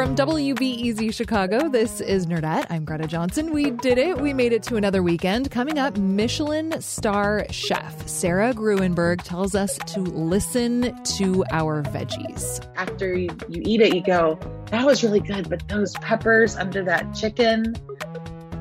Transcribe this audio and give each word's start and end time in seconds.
From 0.00 0.16
WBEZ 0.16 1.12
Chicago, 1.12 1.68
this 1.68 2.00
is 2.00 2.24
Nerdette. 2.24 2.64
I'm 2.70 2.86
Greta 2.86 3.06
Johnson. 3.06 3.52
We 3.52 3.70
did 3.70 3.98
it. 3.98 4.18
We 4.18 4.32
made 4.32 4.54
it 4.54 4.62
to 4.62 4.76
another 4.76 5.02
weekend. 5.02 5.50
Coming 5.50 5.78
up, 5.78 5.98
Michelin 5.98 6.80
star 6.80 7.44
chef 7.50 8.08
Sarah 8.08 8.54
Grueneberg 8.54 9.20
tells 9.20 9.54
us 9.54 9.76
to 9.88 10.00
listen 10.00 10.98
to 11.04 11.44
our 11.52 11.82
veggies. 11.82 12.66
After 12.76 13.14
you, 13.14 13.28
you 13.50 13.60
eat 13.62 13.82
it, 13.82 13.94
you 13.94 14.02
go, 14.02 14.38
that 14.70 14.86
was 14.86 15.04
really 15.04 15.20
good, 15.20 15.50
but 15.50 15.68
those 15.68 15.92
peppers 15.96 16.56
under 16.56 16.82
that 16.82 17.14
chicken, 17.14 17.76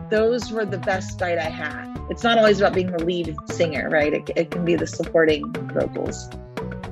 those 0.10 0.52
were 0.52 0.66
the 0.66 0.80
best 0.80 1.18
bite 1.18 1.38
I 1.38 1.50
had. 1.50 1.96
It's 2.10 2.22
not 2.22 2.38
always 2.38 2.60
about 2.60 2.74
being 2.74 2.92
the 2.92 3.06
lead 3.06 3.34
singer, 3.46 3.90
right? 3.90 4.12
It, 4.12 4.30
it 4.36 4.52
can 4.52 4.66
be 4.66 4.76
the 4.76 4.88
supporting 4.88 5.54
vocals. 5.54 6.28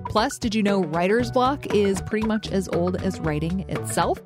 Plus, 0.05 0.39
did 0.39 0.55
you 0.55 0.63
know 0.63 0.83
writer's 0.85 1.31
block 1.31 1.75
is 1.75 2.01
pretty 2.01 2.25
much 2.25 2.49
as 2.49 2.69
old 2.69 2.95
as 3.03 3.19
writing 3.19 3.65
itself? 3.69 4.17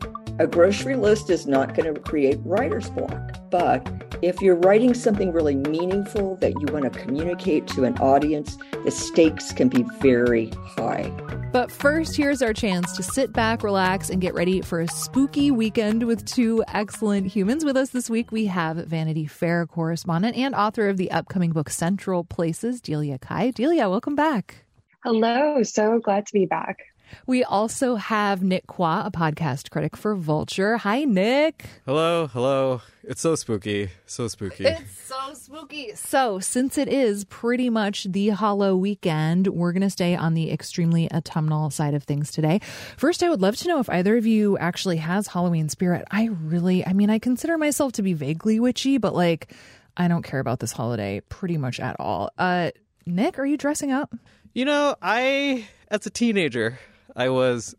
A 0.41 0.47
grocery 0.47 0.95
list 0.95 1.29
is 1.29 1.45
not 1.45 1.75
going 1.75 1.93
to 1.93 2.01
create 2.01 2.39
writer's 2.43 2.89
block. 2.89 3.37
But 3.51 3.87
if 4.23 4.41
you're 4.41 4.55
writing 4.55 4.95
something 4.95 5.31
really 5.31 5.53
meaningful 5.53 6.37
that 6.37 6.53
you 6.53 6.73
want 6.73 6.91
to 6.91 6.99
communicate 6.99 7.67
to 7.67 7.83
an 7.83 7.95
audience, 7.99 8.57
the 8.83 8.89
stakes 8.89 9.53
can 9.53 9.69
be 9.69 9.85
very 9.99 10.49
high. 10.63 11.11
But 11.53 11.71
first, 11.71 12.17
here's 12.17 12.41
our 12.41 12.53
chance 12.53 12.97
to 12.97 13.03
sit 13.03 13.33
back, 13.33 13.61
relax, 13.61 14.09
and 14.09 14.19
get 14.19 14.33
ready 14.33 14.61
for 14.61 14.81
a 14.81 14.87
spooky 14.87 15.51
weekend 15.51 16.07
with 16.07 16.25
two 16.25 16.63
excellent 16.69 17.27
humans. 17.27 17.63
With 17.63 17.77
us 17.77 17.91
this 17.91 18.09
week, 18.09 18.31
we 18.31 18.47
have 18.47 18.77
Vanity 18.77 19.27
Fair 19.27 19.67
correspondent 19.67 20.35
and 20.35 20.55
author 20.55 20.89
of 20.89 20.97
the 20.97 21.11
upcoming 21.11 21.51
book 21.51 21.69
Central 21.69 22.23
Places, 22.23 22.81
Delia 22.81 23.19
Cai. 23.19 23.51
Delia, 23.51 23.91
welcome 23.91 24.15
back. 24.15 24.65
Hello, 25.03 25.61
so 25.61 25.99
glad 25.99 26.25
to 26.25 26.33
be 26.33 26.47
back. 26.47 26.79
We 27.25 27.43
also 27.43 27.95
have 27.95 28.43
Nick 28.43 28.67
Quah, 28.67 29.03
a 29.05 29.11
podcast 29.11 29.69
critic 29.69 29.95
for 29.95 30.15
Vulture. 30.15 30.77
Hi, 30.77 31.03
Nick. 31.03 31.65
Hello, 31.85 32.27
hello. 32.27 32.81
It's 33.03 33.21
so 33.21 33.35
spooky. 33.35 33.89
So 34.05 34.27
spooky. 34.27 34.65
It's 34.65 34.91
so 35.01 35.33
spooky. 35.33 35.95
So, 35.95 36.39
since 36.39 36.77
it 36.77 36.87
is 36.87 37.25
pretty 37.25 37.69
much 37.69 38.03
the 38.05 38.29
hollow 38.29 38.75
weekend, 38.75 39.47
we're 39.47 39.71
going 39.71 39.81
to 39.81 39.89
stay 39.89 40.15
on 40.15 40.33
the 40.33 40.51
extremely 40.51 41.11
autumnal 41.11 41.69
side 41.69 41.93
of 41.93 42.03
things 42.03 42.31
today. 42.31 42.61
First, 42.97 43.23
I 43.23 43.29
would 43.29 43.41
love 43.41 43.55
to 43.57 43.67
know 43.67 43.79
if 43.79 43.89
either 43.89 44.17
of 44.17 44.25
you 44.25 44.57
actually 44.57 44.97
has 44.97 45.27
Halloween 45.27 45.69
spirit. 45.69 46.05
I 46.11 46.29
really, 46.43 46.85
I 46.85 46.93
mean, 46.93 47.09
I 47.09 47.19
consider 47.19 47.57
myself 47.57 47.93
to 47.93 48.01
be 48.01 48.13
vaguely 48.13 48.59
witchy, 48.59 48.97
but 48.97 49.15
like, 49.15 49.53
I 49.97 50.07
don't 50.07 50.23
care 50.23 50.39
about 50.39 50.59
this 50.59 50.71
holiday 50.71 51.21
pretty 51.27 51.57
much 51.57 51.79
at 51.79 51.95
all. 51.99 52.31
Uh, 52.37 52.71
Nick, 53.05 53.39
are 53.39 53.45
you 53.45 53.57
dressing 53.57 53.91
up? 53.91 54.13
You 54.53 54.65
know, 54.65 54.95
I, 55.01 55.67
as 55.89 56.05
a 56.05 56.09
teenager, 56.09 56.77
I 57.15 57.29
was 57.29 57.75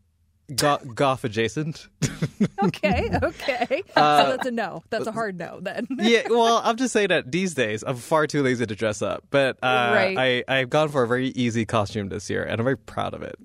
go- 0.55 0.79
goth 0.95 1.25
adjacent. 1.25 1.89
okay, 2.65 3.11
okay. 3.23 3.83
Uh, 3.97 4.23
so 4.23 4.31
that's 4.31 4.47
a 4.47 4.51
no. 4.51 4.83
That's 4.91 5.07
a 5.07 5.13
hard 5.13 5.39
no 5.39 5.61
then. 5.61 5.87
yeah, 5.99 6.23
well, 6.29 6.61
I'm 6.65 6.77
just 6.77 6.93
saying 6.93 7.09
that 7.09 7.31
these 7.31 7.55
days 7.55 7.83
I'm 7.87 7.97
far 7.97 8.27
too 8.27 8.43
lazy 8.43 8.67
to 8.67 8.75
dress 8.75 9.03
up. 9.03 9.25
But 9.31 9.57
uh, 9.63 9.93
right. 9.95 10.45
I, 10.49 10.59
I've 10.59 10.71
gone 10.71 10.89
for 10.89 11.03
a 11.03 11.09
very 11.09 11.29
easy 11.29 11.65
costume 11.65 12.09
this 12.09 12.29
year, 12.31 12.43
and 12.43 12.61
I'm 12.61 12.65
very 12.65 12.79
proud 12.79 13.15
of 13.15 13.23
it. 13.23 13.37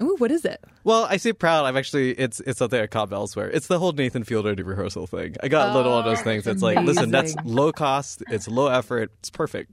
Ooh, 0.00 0.14
what 0.18 0.30
is 0.30 0.44
it? 0.44 0.62
Well, 0.84 1.06
I 1.10 1.16
say 1.16 1.32
proud. 1.32 1.64
I'm 1.64 1.76
actually 1.76 2.12
it's 2.12 2.40
it's 2.40 2.58
something 2.58 2.80
I 2.80 2.86
caught 2.86 3.12
elsewhere. 3.12 3.50
It's 3.50 3.66
the 3.66 3.80
whole 3.80 3.92
Nathan 3.92 4.22
Fielder 4.22 4.54
rehearsal 4.62 5.08
thing. 5.08 5.34
I 5.42 5.48
got 5.48 5.70
oh, 5.70 5.72
a 5.72 5.74
little 5.76 5.92
one 5.92 6.00
of 6.00 6.04
those 6.04 6.22
things. 6.22 6.46
It's 6.46 6.62
like, 6.62 6.78
listen, 6.78 7.10
that's 7.10 7.34
low 7.44 7.72
cost. 7.72 8.22
It's 8.28 8.46
low 8.46 8.68
effort. 8.68 9.10
It's 9.18 9.30
perfect. 9.30 9.72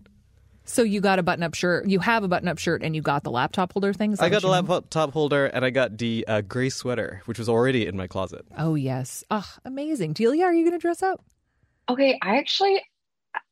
So 0.65 0.81
you 0.81 0.99
got 0.99 1.19
a 1.19 1.23
button-up 1.23 1.53
shirt. 1.53 1.87
You 1.87 1.99
have 1.99 2.23
a 2.23 2.27
button-up 2.27 2.57
shirt, 2.57 2.81
and 2.83 2.95
you 2.95 3.01
got 3.01 3.23
the 3.23 3.31
laptop 3.31 3.73
holder 3.73 3.93
thing. 3.93 4.15
I 4.19 4.29
got 4.29 4.41
the 4.41 4.47
laptop 4.47 5.11
holder, 5.13 5.45
and 5.45 5.63
I 5.63 5.69
got 5.69 5.97
the 5.97 6.25
uh, 6.27 6.41
gray 6.41 6.69
sweater, 6.69 7.21
which 7.25 7.37
was 7.37 7.47
already 7.47 7.85
in 7.85 7.95
my 7.95 8.07
closet. 8.07 8.45
Oh 8.57 8.75
yes, 8.75 9.23
oh, 9.29 9.47
amazing. 9.63 10.13
Delia, 10.13 10.45
are 10.45 10.53
you 10.53 10.63
going 10.63 10.77
to 10.77 10.79
dress 10.79 11.03
up? 11.03 11.23
Okay, 11.87 12.17
I 12.21 12.37
actually 12.37 12.81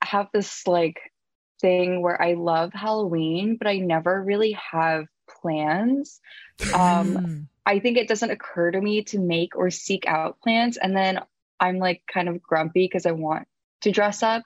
have 0.04 0.28
this 0.34 0.66
like 0.66 1.00
thing 1.62 2.02
where 2.02 2.20
I 2.20 2.34
love 2.34 2.74
Halloween, 2.74 3.58
but 3.58 3.68
I 3.68 3.78
never 3.78 4.22
really 4.22 4.58
have 4.72 5.06
plans. 5.30 6.20
Um, 6.74 7.48
I 7.66 7.80
think 7.80 7.98
it 7.98 8.08
doesn't 8.08 8.32
occur 8.32 8.72
to 8.72 8.82
me 8.82 9.04
to 9.06 9.20
make 9.20 9.56
or 9.56 9.70
seek 9.70 10.08
out 10.08 10.42
plans, 10.42 10.78
and 10.78 10.96
then 10.96 11.20
I'm 11.60 11.78
like 11.78 12.02
kind 12.12 12.28
of 12.28 12.42
grumpy 12.42 12.86
because 12.86 13.06
I 13.06 13.12
want 13.12 13.48
to 13.82 13.92
dress 13.92 14.24
up 14.24 14.44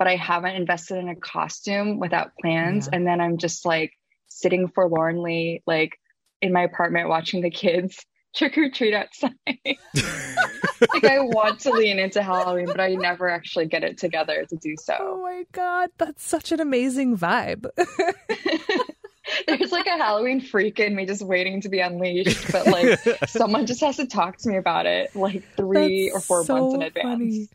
but 0.00 0.08
I 0.08 0.16
haven't 0.16 0.56
invested 0.56 0.96
in 0.96 1.10
a 1.10 1.14
costume 1.14 1.98
without 1.98 2.32
plans. 2.40 2.86
Yeah. 2.86 2.96
And 2.96 3.06
then 3.06 3.20
I'm 3.20 3.36
just 3.36 3.66
like 3.66 3.92
sitting 4.28 4.68
forlornly, 4.68 5.62
like 5.66 6.00
in 6.40 6.54
my 6.54 6.62
apartment 6.62 7.10
watching 7.10 7.42
the 7.42 7.50
kids 7.50 8.02
trick 8.34 8.56
or 8.56 8.70
treat 8.70 8.94
outside. 8.94 9.34
like 9.54 11.04
I 11.04 11.20
want 11.20 11.60
to 11.60 11.72
lean 11.72 11.98
into 11.98 12.22
Halloween, 12.22 12.64
but 12.64 12.80
I 12.80 12.94
never 12.94 13.28
actually 13.28 13.66
get 13.66 13.84
it 13.84 13.98
together 13.98 14.46
to 14.48 14.56
do 14.56 14.74
so. 14.78 14.96
Oh 14.98 15.20
my 15.20 15.44
god, 15.52 15.90
that's 15.98 16.24
such 16.24 16.50
an 16.50 16.60
amazing 16.60 17.18
vibe. 17.18 17.68
There's 19.46 19.70
like 19.70 19.86
a 19.86 19.98
Halloween 19.98 20.40
freak 20.40 20.80
in 20.80 20.96
me 20.96 21.04
just 21.04 21.20
waiting 21.20 21.60
to 21.60 21.68
be 21.68 21.80
unleashed, 21.80 22.50
but 22.50 22.66
like 22.66 23.28
someone 23.28 23.66
just 23.66 23.82
has 23.82 23.98
to 23.98 24.06
talk 24.06 24.38
to 24.38 24.48
me 24.48 24.56
about 24.56 24.86
it 24.86 25.14
like 25.14 25.44
three 25.56 26.08
that's 26.08 26.16
or 26.16 26.20
four 26.20 26.44
so 26.46 26.54
months 26.54 26.74
in 26.76 26.82
advance. 26.82 27.06
Funny. 27.06 27.48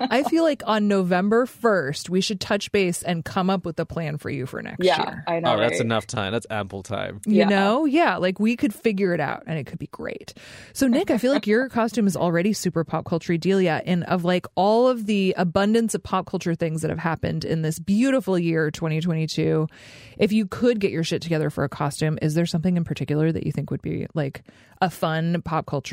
I 0.00 0.22
feel 0.24 0.42
like 0.44 0.62
on 0.66 0.88
November 0.88 1.46
1st, 1.46 2.08
we 2.08 2.20
should 2.20 2.40
touch 2.40 2.72
base 2.72 3.02
and 3.02 3.24
come 3.24 3.50
up 3.50 3.64
with 3.64 3.78
a 3.78 3.86
plan 3.86 4.18
for 4.18 4.30
you 4.30 4.46
for 4.46 4.62
next 4.62 4.84
yeah, 4.84 5.02
year. 5.02 5.24
I 5.26 5.40
know. 5.40 5.54
Oh, 5.54 5.56
that's 5.58 5.80
enough 5.80 6.06
time. 6.06 6.32
That's 6.32 6.46
ample 6.50 6.82
time. 6.82 7.20
You 7.26 7.40
yeah. 7.40 7.48
know? 7.48 7.84
Yeah. 7.84 8.16
Like 8.16 8.40
we 8.40 8.56
could 8.56 8.74
figure 8.74 9.14
it 9.14 9.20
out 9.20 9.44
and 9.46 9.58
it 9.58 9.64
could 9.64 9.78
be 9.78 9.88
great. 9.88 10.34
So, 10.72 10.86
Nick, 10.86 11.10
I 11.10 11.18
feel 11.18 11.32
like 11.32 11.46
your 11.46 11.68
costume 11.70 12.06
is 12.06 12.16
already 12.16 12.52
super 12.52 12.84
pop 12.84 13.04
culture 13.04 13.36
Delia. 13.36 13.82
And 13.84 14.04
of 14.04 14.24
like 14.24 14.46
all 14.54 14.88
of 14.88 15.06
the 15.06 15.34
abundance 15.36 15.94
of 15.94 16.02
pop 16.02 16.26
culture 16.26 16.54
things 16.54 16.82
that 16.82 16.90
have 16.90 16.98
happened 16.98 17.44
in 17.44 17.62
this 17.62 17.78
beautiful 17.78 18.38
year, 18.38 18.70
2022, 18.70 19.68
if 20.18 20.32
you 20.32 20.46
could 20.46 20.80
get 20.80 20.90
your 20.90 21.04
shit 21.04 21.22
together 21.22 21.50
for 21.50 21.64
a 21.64 21.68
costume, 21.68 22.18
is 22.22 22.34
there 22.34 22.46
something 22.46 22.76
in 22.76 22.84
particular 22.84 23.32
that 23.32 23.44
you 23.46 23.52
think 23.52 23.70
would 23.70 23.82
be 23.82 24.06
like 24.14 24.42
a 24.80 24.90
fun 24.90 25.42
pop 25.42 25.66
culture 25.66 25.92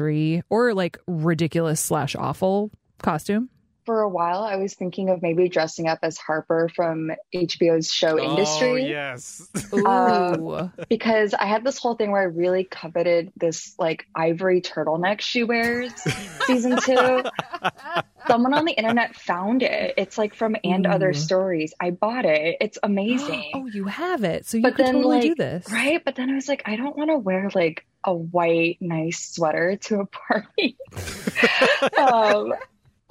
or 0.50 0.74
like 0.74 0.98
ridiculous 1.08 1.80
slash 1.80 2.16
awful 2.16 2.72
costume? 3.02 3.50
For 3.90 4.02
a 4.02 4.08
while, 4.08 4.44
I 4.44 4.58
was 4.58 4.76
thinking 4.76 5.10
of 5.10 5.24
maybe 5.24 5.50
dressing 5.50 5.88
up 5.88 5.98
as 6.04 6.16
Harper 6.16 6.70
from 6.76 7.12
HBO's 7.34 7.92
show 7.92 8.20
oh, 8.20 8.30
Industry. 8.30 8.88
yes. 8.88 9.50
Um, 9.86 10.72
because 10.90 11.34
I 11.34 11.46
had 11.46 11.64
this 11.64 11.78
whole 11.78 11.96
thing 11.96 12.12
where 12.12 12.22
I 12.22 12.26
really 12.26 12.64
coveted 12.64 13.32
this 13.36 13.76
like 13.80 14.08
ivory 14.14 14.62
turtleneck 14.62 15.22
she 15.22 15.44
wears 15.44 15.92
season 16.46 16.78
two. 16.82 17.24
Someone 18.28 18.54
on 18.54 18.66
the 18.66 18.74
internet 18.74 19.16
found 19.16 19.64
it. 19.64 19.94
It's 19.98 20.18
like 20.18 20.36
from 20.36 20.56
and 20.64 20.86
Ooh. 20.86 20.90
other 20.90 21.14
stories. 21.14 21.74
I 21.80 21.92
bought 21.92 22.26
it. 22.26 22.58
It's 22.62 22.78
amazing. 22.84 23.52
oh, 23.56 23.66
you 23.68 23.86
have 23.86 24.24
it. 24.24 24.46
So 24.46 24.58
you 24.58 24.64
but 24.64 24.76
could 24.76 24.86
then, 24.86 24.96
totally 24.96 25.18
like, 25.18 25.24
do 25.24 25.36
this. 25.36 25.72
Right? 25.72 26.04
But 26.04 26.16
then 26.16 26.30
I 26.30 26.36
was 26.36 26.48
like, 26.48 26.62
I 26.66 26.76
don't 26.76 26.96
want 26.96 27.10
to 27.10 27.18
wear 27.18 27.50
like 27.56 27.86
a 28.04 28.14
white 28.14 28.78
nice 28.82 29.34
sweater 29.34 29.78
to 29.78 30.02
a 30.02 30.06
party. 30.06 30.78
um, 31.98 32.54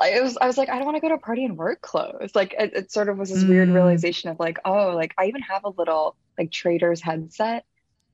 it 0.07 0.23
was 0.23 0.39
I 0.41 0.47
was 0.47 0.57
like 0.57 0.69
I 0.69 0.77
don't 0.77 0.85
want 0.85 0.97
to 0.97 1.01
go 1.01 1.09
to 1.09 1.15
a 1.15 1.19
party 1.19 1.45
in 1.45 1.57
work 1.57 1.81
clothes. 1.81 2.31
Like 2.35 2.55
it, 2.59 2.73
it 2.75 2.93
sort 2.93 3.09
of 3.09 3.19
was 3.19 3.31
this 3.31 3.43
mm. 3.43 3.49
weird 3.49 3.69
realization 3.69 4.31
of 4.31 4.39
like 4.39 4.59
oh 4.65 4.95
like 4.95 5.15
I 5.19 5.27
even 5.27 5.43
have 5.43 5.65
a 5.65 5.71
little 5.71 6.17
like 6.39 6.51
trader's 6.51 7.01
headset. 7.01 7.65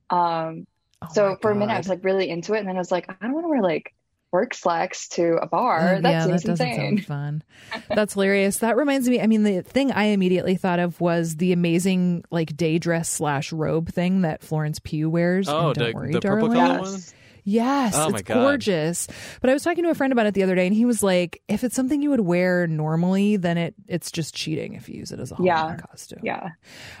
Um, 0.09 0.67
oh 1.01 1.07
so 1.13 1.37
for 1.41 1.51
a 1.51 1.55
minute 1.55 1.73
I 1.73 1.77
was 1.77 1.89
like 1.89 2.03
really 2.03 2.29
into 2.29 2.53
it, 2.53 2.59
and 2.59 2.67
then 2.67 2.75
I 2.75 2.79
was 2.79 2.91
like 2.91 3.09
I 3.09 3.15
don't 3.21 3.33
want 3.33 3.45
to 3.45 3.49
wear 3.49 3.61
like 3.61 3.93
work 4.31 4.53
slacks 4.53 5.07
to 5.07 5.37
a 5.41 5.47
bar. 5.47 5.79
Mm, 5.79 6.01
that 6.01 6.11
yeah, 6.11 6.25
seems 6.25 6.41
that 6.41 6.47
doesn't 6.49 6.67
insane. 6.67 6.97
sound 6.97 7.05
fun. 7.71 7.83
That's 7.87 8.13
hilarious. 8.13 8.57
That 8.57 8.75
reminds 8.75 9.07
me. 9.07 9.21
I 9.21 9.27
mean, 9.27 9.43
the 9.43 9.61
thing 9.61 9.91
I 9.91 10.05
immediately 10.05 10.55
thought 10.55 10.79
of 10.79 10.99
was 10.99 11.37
the 11.37 11.53
amazing 11.53 12.25
like 12.31 12.57
day 12.57 12.77
dress 12.77 13.09
slash 13.09 13.53
robe 13.53 13.89
thing 13.93 14.21
that 14.21 14.43
Florence 14.43 14.79
Pugh 14.79 15.09
wears. 15.09 15.47
Oh, 15.47 15.73
don't 15.73 15.87
the, 15.87 15.93
worry, 15.93 16.11
the 16.11 16.19
darling. 16.19 16.49
purple 16.49 16.55
color 16.55 16.81
one. 16.81 16.99
Yes, 17.47 17.93
Oh 17.95 18.09
it's 18.09 18.23
God. 18.23 18.33
gorgeous. 18.33 19.07
But 19.39 19.51
I 19.51 19.53
was 19.53 19.61
talking 19.63 19.83
to 19.83 19.91
a 19.91 19.95
friend 19.95 20.11
about 20.11 20.25
it 20.25 20.33
the 20.33 20.41
other 20.41 20.55
day, 20.55 20.65
and 20.65 20.75
he 20.75 20.83
was 20.83 21.03
like, 21.03 21.43
"If 21.47 21.63
it's 21.63 21.75
something 21.75 22.01
you 22.01 22.09
would 22.09 22.21
wear 22.21 22.65
normally, 22.65 23.37
then 23.37 23.57
it 23.59 23.75
it's 23.87 24.11
just 24.11 24.33
cheating 24.33 24.73
if 24.73 24.89
you 24.89 24.95
use 24.97 25.11
it 25.11 25.19
as 25.19 25.31
a 25.31 25.35
Halloween 25.35 25.47
Yeah. 25.55 25.77
costume." 25.77 26.19
Yeah. 26.23 26.49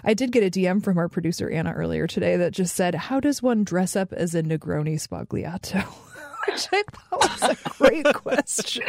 I 0.03 0.13
did 0.13 0.31
get 0.31 0.43
a 0.43 0.51
DM 0.51 0.83
from 0.83 0.99
our 0.99 1.09
producer 1.09 1.49
Anna 1.49 1.73
earlier 1.73 2.05
today 2.05 2.37
that 2.37 2.51
just 2.51 2.75
said, 2.75 2.93
"How 2.93 3.19
does 3.19 3.41
one 3.41 3.63
dress 3.63 3.95
up 3.95 4.13
as 4.13 4.35
a 4.35 4.43
Negroni 4.43 4.95
Sbagliato?" 5.01 5.83
Which 6.47 6.67
I 6.71 6.83
thought 6.93 7.41
was 7.41 7.41
a 7.41 7.69
great 7.79 8.05
question. 8.13 8.83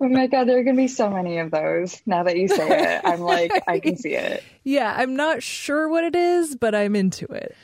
Oh 0.00 0.08
my 0.08 0.26
god, 0.28 0.44
there 0.48 0.58
are 0.58 0.64
gonna 0.64 0.78
be 0.78 0.88
so 0.88 1.10
many 1.10 1.40
of 1.40 1.50
those. 1.50 2.00
Now 2.06 2.22
that 2.22 2.38
you 2.38 2.48
say 2.48 2.66
it, 2.94 3.02
I'm 3.04 3.20
like, 3.20 3.52
I 3.68 3.80
can 3.80 3.96
see 3.98 4.14
it. 4.14 4.42
Yeah, 4.64 4.94
I'm 4.96 5.14
not 5.14 5.42
sure 5.42 5.90
what 5.90 6.04
it 6.04 6.16
is, 6.16 6.56
but 6.56 6.74
I'm 6.74 6.96
into 6.96 7.26
it. 7.26 7.54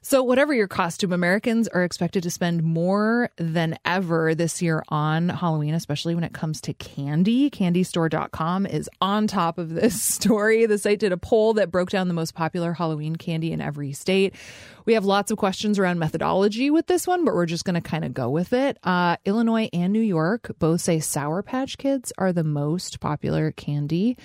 So, 0.00 0.22
whatever 0.22 0.54
your 0.54 0.68
costume, 0.68 1.12
Americans 1.12 1.66
are 1.68 1.82
expected 1.82 2.22
to 2.22 2.30
spend 2.30 2.62
more 2.62 3.30
than 3.36 3.76
ever 3.84 4.34
this 4.34 4.62
year 4.62 4.84
on 4.88 5.28
Halloween, 5.28 5.74
especially 5.74 6.14
when 6.14 6.24
it 6.24 6.32
comes 6.32 6.60
to 6.62 6.74
candy. 6.74 7.50
Candystore.com 7.50 8.66
is 8.66 8.88
on 9.00 9.26
top 9.26 9.58
of 9.58 9.70
this 9.70 10.00
story. 10.18 10.66
The 10.66 10.78
site 10.78 11.00
did 11.00 11.12
a 11.12 11.16
poll 11.16 11.54
that 11.54 11.70
broke 11.70 11.90
down 11.90 12.08
the 12.08 12.14
most 12.14 12.34
popular 12.34 12.72
Halloween 12.72 13.16
candy 13.16 13.50
in 13.50 13.60
every 13.60 13.92
state. 13.92 14.34
We 14.84 14.94
have 14.94 15.04
lots 15.04 15.30
of 15.30 15.38
questions 15.38 15.78
around 15.78 15.98
methodology 15.98 16.70
with 16.70 16.86
this 16.86 17.06
one, 17.06 17.24
but 17.24 17.34
we're 17.34 17.46
just 17.46 17.64
going 17.64 17.74
to 17.74 17.80
kind 17.80 18.04
of 18.04 18.14
go 18.14 18.30
with 18.30 18.52
it. 18.52 18.78
Uh, 18.84 19.16
Illinois 19.24 19.68
and 19.72 19.92
New 19.92 20.00
York 20.00 20.52
both 20.58 20.80
say 20.80 21.00
Sour 21.00 21.42
Patch 21.42 21.76
Kids 21.76 22.12
are 22.16 22.32
the 22.32 22.44
most 22.44 23.00
popular 23.00 23.50
candy. 23.50 24.16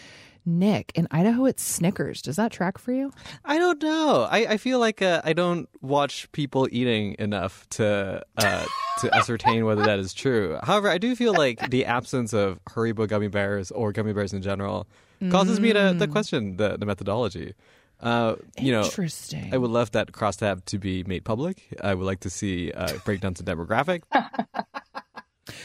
Nick, 0.45 0.91
in 0.95 1.07
Idaho, 1.11 1.45
it's 1.45 1.63
Snickers. 1.63 2.21
Does 2.21 2.35
that 2.35 2.51
track 2.51 2.77
for 2.77 2.91
you? 2.91 3.11
I 3.45 3.57
don't 3.57 3.81
know. 3.81 4.27
I, 4.29 4.39
I 4.39 4.57
feel 4.57 4.79
like 4.79 5.01
uh, 5.01 5.21
I 5.23 5.33
don't 5.33 5.69
watch 5.81 6.31
people 6.31 6.67
eating 6.71 7.15
enough 7.19 7.67
to 7.71 8.23
uh, 8.37 8.65
to 8.99 9.15
ascertain 9.15 9.65
whether 9.65 9.83
that 9.83 9.99
is 9.99 10.13
true. 10.13 10.57
However, 10.63 10.89
I 10.89 10.97
do 10.97 11.15
feel 11.15 11.33
like 11.33 11.69
the 11.69 11.85
absence 11.85 12.33
of 12.33 12.59
Haribo 12.65 13.07
gummy 13.07 13.27
bears 13.27 13.71
or 13.71 13.91
gummy 13.91 14.13
bears 14.13 14.33
in 14.33 14.41
general 14.41 14.87
causes 15.31 15.59
me 15.59 15.71
to, 15.71 15.97
to 15.97 16.07
question 16.07 16.57
the, 16.57 16.77
the 16.77 16.85
methodology. 16.85 17.53
Uh, 18.01 18.35
you 18.59 18.73
know, 18.73 18.83
Interesting. 18.83 19.53
I 19.53 19.57
would 19.57 19.71
love 19.71 19.91
that 19.91 20.11
crosstab 20.11 20.65
to 20.65 20.77
be 20.77 21.05
made 21.05 21.23
public. 21.23 21.63
I 21.81 21.93
would 21.93 22.05
like 22.05 22.19
to 22.21 22.29
see 22.29 22.71
uh, 22.73 22.97
breakdowns 23.05 23.39
of 23.39 23.45
demographic. 23.45 24.01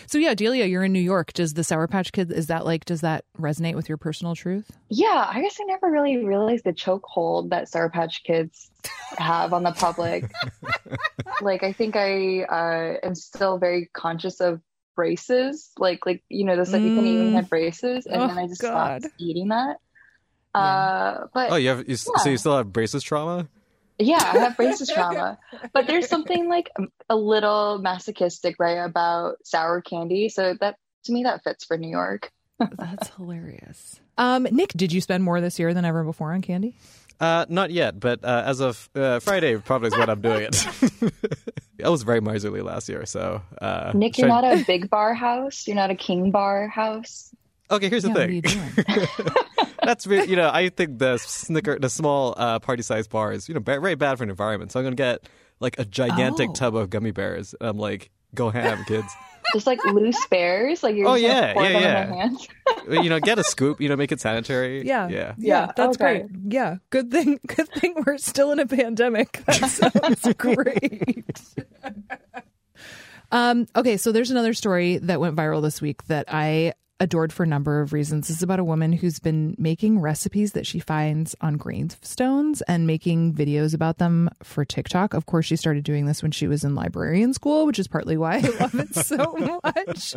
So 0.06 0.18
yeah, 0.18 0.34
Delia, 0.34 0.64
you're 0.66 0.84
in 0.84 0.92
New 0.92 1.00
York. 1.00 1.32
Does 1.32 1.54
the 1.54 1.62
Sour 1.64 1.86
Patch 1.86 2.12
Kid 2.12 2.32
is 2.32 2.48
that 2.48 2.64
like 2.64 2.84
does 2.84 3.00
that 3.02 3.24
resonate 3.38 3.74
with 3.74 3.88
your 3.88 3.98
personal 3.98 4.34
truth? 4.34 4.70
Yeah, 4.88 5.26
I 5.32 5.40
guess 5.40 5.56
I 5.60 5.64
never 5.64 5.90
really 5.90 6.16
realized 6.24 6.64
the 6.64 6.72
chokehold 6.72 7.50
that 7.50 7.68
Sour 7.68 7.88
Patch 7.90 8.22
Kids 8.24 8.70
have 9.16 9.52
on 9.52 9.62
the 9.62 9.72
public. 9.72 10.30
like, 11.42 11.62
I 11.62 11.72
think 11.72 11.94
I 11.96 12.42
uh, 12.42 13.06
am 13.06 13.14
still 13.14 13.58
very 13.58 13.88
conscious 13.92 14.40
of 14.40 14.60
braces. 14.96 15.70
Like, 15.78 16.04
like 16.06 16.24
you 16.28 16.44
know, 16.44 16.56
the 16.56 16.66
stuff 16.66 16.82
you 16.82 16.90
can't 16.90 17.06
eat 17.06 17.18
when 17.18 17.28
you 17.28 17.34
had 17.36 17.48
braces, 17.48 18.06
and 18.06 18.22
Oh, 18.22 18.26
then 18.26 18.38
I 18.38 18.46
just 18.48 18.60
God. 18.60 19.02
stopped 19.02 19.14
eating 19.20 19.48
that. 19.48 19.76
Uh, 20.54 21.26
but 21.32 21.52
Oh, 21.52 21.56
you 21.56 21.68
have 21.68 21.86
you, 21.86 21.94
s- 21.94 22.08
so 22.16 22.30
you 22.30 22.36
still 22.38 22.56
have 22.56 22.72
braces 22.72 23.02
trauma? 23.04 23.46
Yeah, 23.98 24.18
I 24.22 24.38
have 24.38 24.56
braces 24.56 24.88
trauma. 24.94 25.38
But 25.72 25.86
there's 25.86 26.08
something 26.08 26.48
like 26.48 26.70
a 27.08 27.16
little 27.16 27.78
masochistic, 27.78 28.56
right, 28.58 28.78
about 28.78 29.36
sour 29.44 29.80
candy. 29.80 30.28
So 30.28 30.54
that 30.60 30.76
to 31.04 31.12
me 31.12 31.24
that 31.24 31.42
fits 31.44 31.64
for 31.64 31.76
New 31.76 31.90
York. 31.90 32.30
That's 32.58 33.08
hilarious. 33.16 34.00
Um, 34.16 34.46
Nick, 34.50 34.70
did 34.74 34.92
you 34.92 35.00
spend 35.00 35.22
more 35.24 35.40
this 35.40 35.58
year 35.58 35.72
than 35.74 35.84
ever 35.84 36.02
before 36.04 36.32
on 36.32 36.42
candy? 36.42 36.74
Uh, 37.20 37.44
not 37.48 37.70
yet, 37.72 37.98
but 37.98 38.22
uh, 38.24 38.42
as 38.46 38.60
of 38.60 38.88
uh, 38.94 39.18
Friday, 39.18 39.56
probably 39.56 39.88
is 39.88 39.96
when 39.98 40.08
I'm 40.08 40.20
doing 40.20 40.42
it. 40.42 40.66
I 41.84 41.88
was 41.88 42.04
very 42.04 42.20
miserly 42.20 42.60
last 42.60 42.88
year, 42.88 43.06
so 43.06 43.42
uh, 43.60 43.90
Nick, 43.94 44.18
you're 44.18 44.28
trying- 44.28 44.42
not 44.42 44.60
a 44.60 44.64
big 44.64 44.88
bar 44.88 45.14
house. 45.14 45.66
You're 45.66 45.74
not 45.76 45.90
a 45.90 45.96
king 45.96 46.30
bar 46.30 46.68
house. 46.68 47.34
Okay, 47.70 47.88
here's 47.88 48.04
the 48.04 48.08
Yeah, 48.10 48.14
what 48.14 48.28
are 48.28 48.32
you 48.32 48.42
thing. 48.42 49.67
Doing? 49.88 49.94
That's 49.94 50.06
really, 50.06 50.30
you 50.30 50.36
know, 50.36 50.50
I 50.52 50.68
think 50.68 50.98
the 50.98 51.18
snicker, 51.18 51.78
the 51.78 51.88
small 51.90 52.34
uh, 52.36 52.58
party 52.58 52.82
size 52.82 53.06
is 53.32 53.48
you 53.48 53.54
know, 53.54 53.60
very 53.60 53.94
bad 53.94 54.18
for 54.18 54.24
an 54.24 54.30
environment. 54.30 54.72
So 54.72 54.80
I'm 54.80 54.84
gonna 54.86 54.96
get 54.96 55.28
like 55.60 55.78
a 55.78 55.84
gigantic 55.84 56.50
Oh. 56.50 56.52
tub 56.52 56.76
of 56.76 56.90
gummy 56.90 57.10
bears. 57.10 57.54
And 57.60 57.70
I'm 57.70 57.78
like, 57.78 58.10
go 58.34 58.50
ham, 58.50 58.84
kids. 58.86 59.08
Just 59.54 59.66
like 59.66 59.82
loose 59.86 60.26
bears, 60.26 60.82
like 60.82 60.94
you're 60.94 61.08
Oh, 61.08 61.14
just 61.14 61.22
yeah, 61.22 61.54
pour 61.54 61.62
yeah, 61.62 61.72
them 61.72 61.82
yeah. 61.82 62.02
in 62.04 62.10
their 62.10 62.18
hands. 62.18 62.48
you 63.04 63.08
know, 63.08 63.18
get 63.18 63.38
a 63.38 63.44
scoop. 63.44 63.80
You 63.80 63.88
know, 63.88 63.96
make 63.96 64.12
it 64.12 64.20
sanitary. 64.20 64.86
Yeah. 64.86 65.08
yeah. 65.08 65.34
Yeah, 65.38 65.72
that's 65.74 65.96
okay. 65.96 66.18
great. 66.18 66.52
Yeah, 66.52 66.76
good 66.90 67.10
thing. 67.10 67.40
Good 67.46 67.68
thing 67.70 67.94
we're 68.06 68.18
still 68.18 68.52
in 68.52 68.58
a 68.58 68.66
pandemic. 68.66 69.42
That 69.46 69.70
sounds 69.70 70.34
great. 70.36 71.40
um, 73.32 73.66
okay, 73.74 73.96
so 73.96 74.12
there's 74.12 74.30
another 74.30 74.52
story 74.52 74.98
that 74.98 75.18
went 75.18 75.34
viral 75.36 75.62
this 75.62 75.80
week 75.80 76.04
that 76.08 76.26
I 76.28 76.74
adored 77.00 77.32
for 77.32 77.44
a 77.44 77.46
number 77.46 77.80
of 77.80 77.92
reasons. 77.92 78.26
This 78.26 78.38
is 78.38 78.42
about 78.42 78.58
a 78.58 78.64
woman 78.64 78.92
who's 78.92 79.20
been 79.20 79.54
making 79.56 80.00
recipes 80.00 80.52
that 80.52 80.66
she 80.66 80.80
finds 80.80 81.36
on 81.40 81.56
gravestones 81.56 82.60
and 82.62 82.86
making 82.86 83.34
videos 83.34 83.72
about 83.72 83.98
them 83.98 84.28
for 84.42 84.64
TikTok. 84.64 85.14
Of 85.14 85.26
course, 85.26 85.46
she 85.46 85.56
started 85.56 85.84
doing 85.84 86.06
this 86.06 86.22
when 86.22 86.32
she 86.32 86.48
was 86.48 86.64
in 86.64 86.74
librarian 86.74 87.32
school, 87.32 87.66
which 87.66 87.78
is 87.78 87.86
partly 87.86 88.16
why 88.16 88.38
I 88.38 88.48
love 88.60 88.74
it 88.74 88.94
so 88.94 89.60
much. 89.64 90.16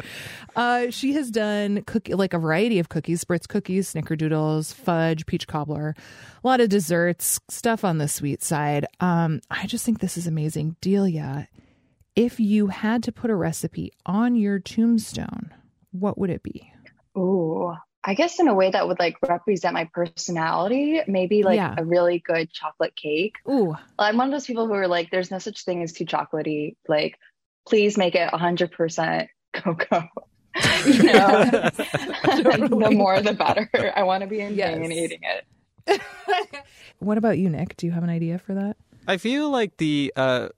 Uh, 0.56 0.90
she 0.90 1.14
has 1.14 1.30
done 1.30 1.84
cookie 1.84 2.16
like 2.16 2.34
a 2.34 2.40
variety 2.40 2.80
of 2.80 2.90
cookies, 2.90 3.24
Spritz 3.24 3.48
cookies, 3.48 3.94
snickerdoodles, 3.94 4.74
fudge, 4.74 5.26
peach 5.28 5.48
cobbler, 5.48 5.96
a 6.44 6.48
lot 6.48 6.62
of 6.62 6.70
desserts, 6.70 7.40
stuff 7.48 7.86
on 7.86 8.00
the 8.00 8.08
sweet 8.08 8.42
side. 8.42 8.88
Um, 9.00 9.42
I 9.52 9.68
just 9.68 9.86
think 9.86 10.00
this 10.00 10.18
is 10.18 10.26
amazing. 10.26 10.78
Delia, 10.82 11.48
if 12.16 12.40
you 12.40 12.68
had 12.68 13.04
to 13.04 13.12
put 13.12 13.30
a 13.30 13.36
recipe 13.36 13.92
on 14.06 14.36
your 14.36 14.60
tombstone, 14.60 15.54
what 15.92 16.18
would 16.18 16.30
it 16.30 16.42
be? 16.42 16.71
Ooh. 17.18 17.74
I 18.04 18.16
guess 18.16 18.40
in 18.40 18.48
a 18.48 18.54
way 18.56 18.72
that 18.72 18.88
would 18.88 18.98
like 19.00 19.18
represent 19.22 19.76
my 19.76 19.88
personality, 19.94 21.02
maybe 21.08 21.44
like 21.44 21.58
Yeah. 21.58 21.76
a 21.78 21.86
really 21.86 22.20
good 22.20 22.52
chocolate 22.52 22.96
cake. 22.96 23.36
Ooh, 23.48 23.76
I'm 24.00 24.18
one 24.18 24.28
of 24.28 24.32
those 24.32 24.48
people 24.48 24.66
who 24.68 24.74
are 24.74 24.88
like, 24.88 25.12
there's 25.12 25.30
no 25.30 25.38
such 25.38 25.64
thing 25.64 25.84
as 25.84 25.94
too 25.94 26.06
chocolatey. 26.06 26.76
Like, 26.88 27.20
please 27.68 27.98
make 28.00 28.16
it 28.16 28.32
100% 28.32 29.28
cocoa. 29.54 30.08
you 30.86 31.04
know, 31.04 31.44
the 32.34 32.90
more 32.92 33.22
the 33.22 33.34
better. 33.34 33.70
I 33.96 34.04
want 34.04 34.22
to 34.22 34.28
be 34.28 34.42
in 34.42 34.56
Yes. 34.56 34.80
pain 34.80 34.92
eating 34.92 35.20
it. 35.22 36.02
what 37.00 37.18
about 37.20 37.38
you, 37.38 37.50
Nick? 37.50 37.78
Do 37.78 37.86
you 37.86 37.92
have 37.92 38.04
an 38.04 38.10
idea 38.10 38.40
for 38.40 38.54
that? 38.56 38.78
I 39.08 39.18
feel 39.18 39.50
like 39.50 39.78
the 39.78 40.12
uh 40.16 40.50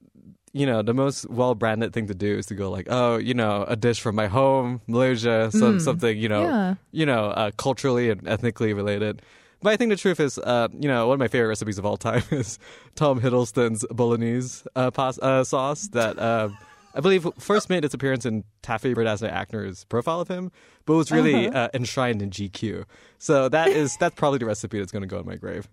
you 0.54 0.66
know, 0.66 0.82
the 0.84 0.94
most 0.94 1.30
well 1.30 1.56
branded 1.56 1.94
thing 1.94 2.08
to 2.08 2.14
do 2.14 2.38
is 2.38 2.46
to 2.48 2.56
go 2.56 2.70
like, 2.70 2.88
oh, 2.90 3.18
you 3.18 3.34
know, 3.34 3.66
a 3.68 3.76
dish 3.76 4.00
from 4.00 4.16
my 4.16 4.28
home, 4.28 4.82
Malaysia, 4.88 5.50
some 5.52 5.80
something, 5.80 6.18
you 6.18 6.30
know, 6.30 6.44
Yeah. 6.44 6.76
you 6.92 7.06
know, 7.06 7.26
uh, 7.32 7.52
culturally 7.58 8.10
and 8.12 8.28
ethnically 8.28 8.74
related. 8.74 9.22
But 9.62 9.72
I 9.74 9.78
think 9.78 9.90
the 9.90 9.96
truth 9.96 10.20
is, 10.20 10.38
uh, 10.38 10.68
you 10.78 10.88
know, 10.90 11.08
one 11.08 11.16
of 11.16 11.20
my 11.20 11.28
favorite 11.30 11.48
recipes 11.48 11.78
of 11.78 11.86
all 11.86 11.98
time 11.98 12.22
is 12.32 12.60
Tom 12.96 13.20
Hiddleston's 13.22 13.86
bolognese 13.92 14.64
uh, 14.76 14.92
uh, 14.98 15.44
sauce 15.44 15.88
that 15.94 16.20
uh, 16.20 16.50
I 16.94 17.00
believe 17.00 17.26
first 17.40 17.70
made 17.70 17.84
its 17.84 17.94
appearance 17.96 18.26
in 18.26 18.44
Taffy 18.62 18.94
Brodesser-Akner's 18.94 19.86
profile 19.86 20.20
of 20.22 20.28
him, 20.28 20.52
but 20.86 20.96
was 20.96 21.12
really 21.12 21.48
uh 21.48 21.70
enshrined 21.74 22.22
in 22.22 22.30
GQ. 22.30 22.84
So 23.18 23.50
that 23.50 23.70
is 23.70 23.98
that's 23.98 24.14
probably 24.16 24.38
the 24.40 24.46
recipe 24.46 24.78
that's 24.80 24.92
going 24.92 25.02
to 25.02 25.08
go 25.08 25.18
in 25.20 25.26
my 25.26 25.36
grave. 25.38 25.68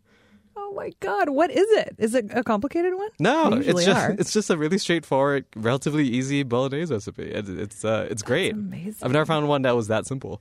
Oh 0.70 0.74
my 0.74 0.92
God, 1.00 1.30
what 1.30 1.50
is 1.50 1.68
it? 1.72 1.96
Is 1.98 2.14
it 2.14 2.26
a 2.30 2.44
complicated 2.44 2.94
one? 2.94 3.08
No, 3.18 3.54
it's 3.54 3.84
just 3.84 4.00
are. 4.00 4.12
it's 4.12 4.32
just 4.32 4.50
a 4.50 4.56
really 4.56 4.78
straightforward, 4.78 5.44
relatively 5.56 6.06
easy 6.06 6.44
bolognese 6.44 6.92
recipe. 6.94 7.24
It, 7.24 7.48
it's 7.48 7.84
uh, 7.84 8.06
it's 8.08 8.22
great. 8.22 8.52
amazing. 8.52 8.94
I've 9.02 9.10
never 9.10 9.26
found 9.26 9.48
one 9.48 9.62
that 9.62 9.74
was 9.74 9.88
that 9.88 10.06
simple. 10.06 10.40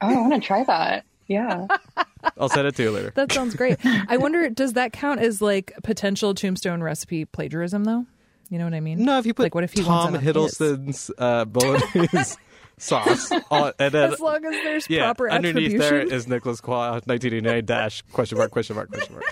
Oh, 0.00 0.08
I 0.08 0.14
want 0.14 0.32
to 0.32 0.40
try 0.40 0.64
that. 0.64 1.04
Yeah. 1.26 1.66
I'll 2.38 2.48
send 2.48 2.68
it 2.68 2.74
to 2.76 2.82
you 2.84 2.90
later. 2.90 3.12
That 3.16 3.32
sounds 3.32 3.54
great. 3.54 3.78
I 3.84 4.16
wonder, 4.16 4.48
does 4.48 4.72
that 4.74 4.92
count 4.92 5.20
as 5.20 5.42
like 5.42 5.72
potential 5.82 6.34
tombstone 6.34 6.82
recipe 6.82 7.26
plagiarism, 7.26 7.84
though? 7.84 8.06
You 8.48 8.58
know 8.58 8.64
what 8.64 8.74
I 8.74 8.80
mean? 8.80 9.04
No, 9.04 9.18
if 9.18 9.26
you 9.26 9.34
put 9.34 9.44
like, 9.44 9.54
what 9.54 9.64
if 9.64 9.74
he 9.74 9.82
wants 9.82 10.04
Tom 10.04 10.12
that 10.12 10.18
on 10.18 10.24
his? 10.24 10.58
Hiddleston's 10.58 11.10
uh, 11.18 11.44
bolognese 11.44 12.36
sauce 12.80 13.30
on, 13.50 13.72
and 13.78 13.92
then 13.92 14.12
As 14.12 14.20
long 14.20 14.44
as 14.44 14.52
there's 14.64 14.90
yeah, 14.90 15.04
proper 15.04 15.30
underneath 15.30 15.74
attribution. 15.74 16.08
there 16.08 16.16
is 16.16 16.26
Nicholas 16.28 16.60
Quah 16.60 17.00
1989 17.04 17.64
dash 17.64 18.02
question 18.12 18.38
mark 18.38 18.50
question 18.50 18.76
mark 18.76 18.90
question 18.90 19.14
mark. 19.14 19.24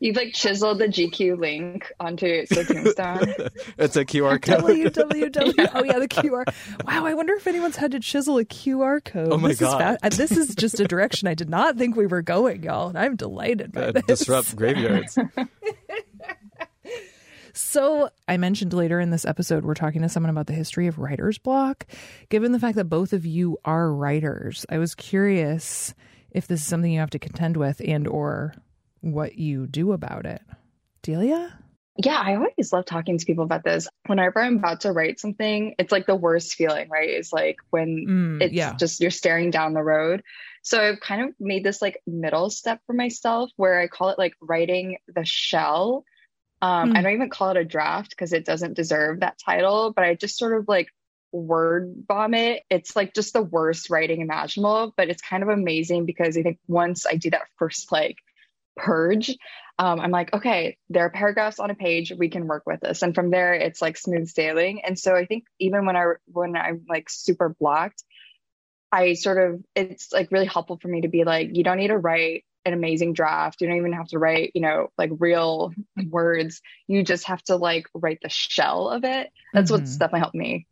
You've 0.00 0.16
like 0.16 0.34
chiseled 0.34 0.80
the 0.80 0.86
GQ 0.88 1.38
link 1.38 1.90
onto 1.98 2.44
the 2.48 2.64
tombstone. 2.64 3.48
It's 3.78 3.96
a 3.96 4.04
QR 4.04 4.42
code. 4.42 4.60
www. 4.62 5.70
Oh 5.72 5.84
yeah, 5.84 5.98
the 5.98 6.08
QR. 6.08 6.44
Wow, 6.84 7.06
I 7.06 7.14
wonder 7.14 7.32
if 7.34 7.46
anyone's 7.46 7.76
had 7.76 7.92
to 7.92 8.00
chisel 8.00 8.36
a 8.38 8.44
QR 8.44 9.02
code. 9.02 9.28
Oh 9.32 9.38
my 9.38 9.48
this 9.48 9.60
God. 9.60 9.98
Is 10.02 10.16
fa- 10.16 10.16
this 10.16 10.32
is 10.32 10.54
just 10.56 10.78
a 10.80 10.84
direction 10.84 11.26
I 11.28 11.34
did 11.34 11.48
not 11.48 11.76
think 11.78 11.96
we 11.96 12.06
were 12.06 12.22
going, 12.22 12.64
y'all, 12.64 12.88
and 12.88 12.98
I'm 12.98 13.16
delighted 13.16 13.72
by 13.72 13.82
Uh, 13.84 13.92
this. 13.92 14.04
disrupt 14.04 14.54
graveyards. 14.56 15.16
So, 17.56 18.10
I 18.26 18.36
mentioned 18.36 18.72
later 18.72 18.98
in 18.98 19.10
this 19.10 19.24
episode, 19.24 19.64
we're 19.64 19.74
talking 19.74 20.02
to 20.02 20.08
someone 20.08 20.30
about 20.30 20.48
the 20.48 20.52
history 20.54 20.88
of 20.88 20.98
writer's 20.98 21.38
block. 21.38 21.86
Given 22.28 22.50
the 22.50 22.58
fact 22.58 22.74
that 22.76 22.86
both 22.86 23.12
of 23.12 23.24
you 23.24 23.58
are 23.64 23.92
writers, 23.92 24.66
I 24.68 24.78
was 24.78 24.96
curious 24.96 25.94
if 26.32 26.48
this 26.48 26.60
is 26.62 26.66
something 26.66 26.90
you 26.90 26.98
have 26.98 27.10
to 27.10 27.18
contend 27.20 27.56
with 27.56 27.80
and 27.84 28.08
or 28.08 28.54
what 29.02 29.38
you 29.38 29.68
do 29.68 29.92
about 29.92 30.26
it. 30.26 30.42
Delia? 31.02 31.56
Yeah, 31.96 32.20
I 32.20 32.34
always 32.34 32.72
love 32.72 32.86
talking 32.86 33.18
to 33.18 33.24
people 33.24 33.44
about 33.44 33.62
this. 33.62 33.86
Whenever 34.06 34.40
I'm 34.40 34.56
about 34.56 34.80
to 34.80 34.90
write 34.90 35.20
something, 35.20 35.76
it's 35.78 35.92
like 35.92 36.06
the 36.06 36.16
worst 36.16 36.56
feeling, 36.56 36.88
right? 36.88 37.08
It's 37.08 37.32
like 37.32 37.58
when 37.70 38.06
Mm, 38.08 38.42
it's 38.42 38.52
yeah. 38.52 38.74
just 38.74 39.00
you're 39.00 39.12
staring 39.12 39.50
down 39.52 39.74
the 39.74 39.82
road. 39.82 40.24
So 40.62 40.82
I've 40.82 40.98
kind 40.98 41.22
of 41.22 41.36
made 41.38 41.62
this 41.62 41.80
like 41.80 42.00
middle 42.04 42.50
step 42.50 42.80
for 42.88 42.94
myself 42.94 43.50
where 43.54 43.78
I 43.78 43.86
call 43.86 44.08
it 44.08 44.18
like 44.18 44.34
writing 44.40 44.96
the 45.06 45.24
shell. 45.24 46.04
Um, 46.62 46.90
Hmm. 46.90 46.96
I 46.96 47.02
don't 47.02 47.14
even 47.14 47.30
call 47.30 47.50
it 47.50 47.56
a 47.56 47.64
draft 47.64 48.10
because 48.10 48.32
it 48.32 48.44
doesn't 48.44 48.74
deserve 48.74 49.20
that 49.20 49.38
title, 49.44 49.92
but 49.92 50.04
I 50.04 50.14
just 50.14 50.38
sort 50.38 50.58
of 50.58 50.68
like 50.68 50.88
word 51.32 52.04
vomit. 52.06 52.62
It's 52.70 52.94
like 52.96 53.14
just 53.14 53.32
the 53.32 53.42
worst 53.42 53.90
writing 53.90 54.20
imaginable, 54.20 54.94
but 54.96 55.10
it's 55.10 55.22
kind 55.22 55.42
of 55.42 55.48
amazing 55.48 56.06
because 56.06 56.36
I 56.36 56.42
think 56.42 56.58
once 56.68 57.06
I 57.06 57.16
do 57.16 57.30
that 57.30 57.48
first 57.58 57.90
like 57.92 58.16
purge, 58.76 59.36
um, 59.78 60.00
I'm 60.00 60.12
like, 60.12 60.32
okay, 60.32 60.78
there 60.88 61.04
are 61.04 61.10
paragraphs 61.10 61.58
on 61.58 61.70
a 61.70 61.74
page. 61.74 62.12
We 62.16 62.28
can 62.28 62.46
work 62.46 62.62
with 62.66 62.80
this, 62.80 63.02
and 63.02 63.14
from 63.14 63.30
there, 63.30 63.54
it's 63.54 63.82
like 63.82 63.96
smooth 63.96 64.28
sailing. 64.28 64.84
And 64.84 64.98
so 64.98 65.16
I 65.16 65.26
think 65.26 65.44
even 65.58 65.84
when 65.86 65.96
I 65.96 66.04
when 66.26 66.56
I'm 66.56 66.86
like 66.88 67.10
super 67.10 67.48
blocked, 67.58 68.04
I 68.92 69.14
sort 69.14 69.38
of 69.38 69.64
it's 69.74 70.12
like 70.12 70.30
really 70.30 70.46
helpful 70.46 70.78
for 70.80 70.88
me 70.88 71.00
to 71.00 71.08
be 71.08 71.24
like, 71.24 71.50
you 71.56 71.64
don't 71.64 71.78
need 71.78 71.88
to 71.88 71.98
write 71.98 72.44
an 72.64 72.72
amazing 72.72 73.12
draft. 73.12 73.60
You 73.60 73.68
don't 73.68 73.76
even 73.76 73.92
have 73.92 74.08
to 74.08 74.18
write, 74.18 74.52
you 74.54 74.60
know, 74.60 74.88
like 74.98 75.10
real 75.18 75.72
words. 76.10 76.62
You 76.86 77.02
just 77.02 77.24
have 77.24 77.42
to 77.44 77.56
like 77.56 77.86
write 77.94 78.20
the 78.22 78.28
shell 78.28 78.88
of 78.90 79.04
it. 79.04 79.30
That's 79.52 79.70
what's 79.70 79.96
Mhm. 79.96 79.98
definitely 79.98 80.20
helped 80.20 80.34
me. 80.34 80.66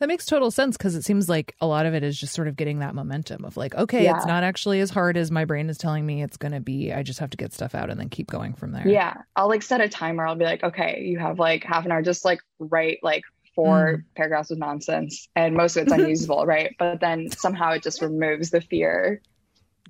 That 0.00 0.06
makes 0.08 0.26
total 0.26 0.52
sense 0.52 0.76
because 0.76 0.94
it 0.94 1.04
seems 1.04 1.28
like 1.28 1.56
a 1.60 1.66
lot 1.66 1.84
of 1.84 1.92
it 1.92 2.04
is 2.04 2.16
just 2.18 2.32
sort 2.32 2.46
of 2.46 2.54
getting 2.54 2.78
that 2.78 2.94
momentum 2.94 3.44
of 3.44 3.56
like, 3.56 3.74
okay, 3.74 4.04
Yeah. 4.04 4.16
it's 4.16 4.26
not 4.26 4.44
actually 4.44 4.78
as 4.78 4.90
hard 4.90 5.16
as 5.16 5.32
my 5.32 5.44
brain 5.44 5.68
is 5.68 5.76
telling 5.76 6.06
me 6.06 6.22
it's 6.22 6.36
going 6.36 6.52
to 6.52 6.60
be. 6.60 6.92
I 6.92 7.02
just 7.02 7.18
have 7.18 7.30
to 7.30 7.36
get 7.36 7.52
stuff 7.52 7.74
out 7.74 7.90
and 7.90 7.98
then 7.98 8.08
keep 8.08 8.30
going 8.30 8.54
from 8.54 8.70
there. 8.70 8.86
Yeah. 8.86 9.14
I'll 9.34 9.48
like 9.48 9.62
set 9.62 9.80
a 9.80 9.88
timer. 9.88 10.24
I'll 10.24 10.36
be 10.36 10.44
like, 10.44 10.62
okay, 10.62 11.02
you 11.02 11.18
have 11.18 11.40
like 11.40 11.64
half 11.64 11.84
an 11.84 11.90
hour, 11.90 12.00
just 12.00 12.24
like 12.24 12.38
write 12.60 12.98
like 13.02 13.22
four 13.56 14.04
paragraphs 14.14 14.52
of 14.52 14.58
nonsense. 14.58 15.28
And 15.34 15.56
most 15.56 15.76
of 15.76 15.82
it's 15.82 15.92
unusable, 15.92 16.46
right? 16.46 16.76
But 16.78 17.00
then 17.00 17.32
somehow 17.32 17.72
it 17.72 17.82
just 17.82 18.00
removes 18.00 18.50
the 18.50 18.60
fear. 18.60 19.20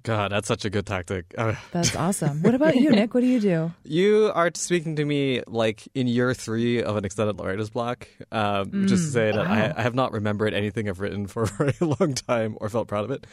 God, 0.02 0.32
that's 0.32 0.48
such 0.48 0.64
a 0.64 0.70
good 0.70 0.86
tactic. 0.86 1.26
Uh, 1.38 1.54
That's 1.72 1.94
awesome. 1.96 2.42
What 2.42 2.54
about 2.54 2.76
you, 2.76 2.90
Nick? 2.90 3.14
What 3.14 3.20
do 3.20 3.26
you 3.26 3.40
do? 3.40 3.72
You 3.84 4.30
are 4.34 4.50
speaking 4.54 4.96
to 4.96 5.04
me 5.04 5.42
like 5.46 5.86
in 5.94 6.06
year 6.06 6.34
three 6.34 6.82
of 6.82 6.96
an 6.96 7.04
extended 7.04 7.38
writer's 7.40 7.70
block, 7.70 8.08
um, 8.32 8.70
which 8.82 8.92
is 8.92 9.06
to 9.06 9.10
say 9.12 9.32
that 9.32 9.46
I, 9.46 9.72
I 9.76 9.82
have 9.82 9.94
not 9.94 10.12
remembered 10.12 10.54
anything 10.54 10.88
I've 10.88 11.00
written 11.00 11.26
for 11.26 11.42
a 11.44 11.46
very 11.46 11.76
long 11.80 12.14
time 12.14 12.56
or 12.60 12.68
felt 12.68 12.88
proud 12.88 13.04
of 13.04 13.10
it. 13.10 13.26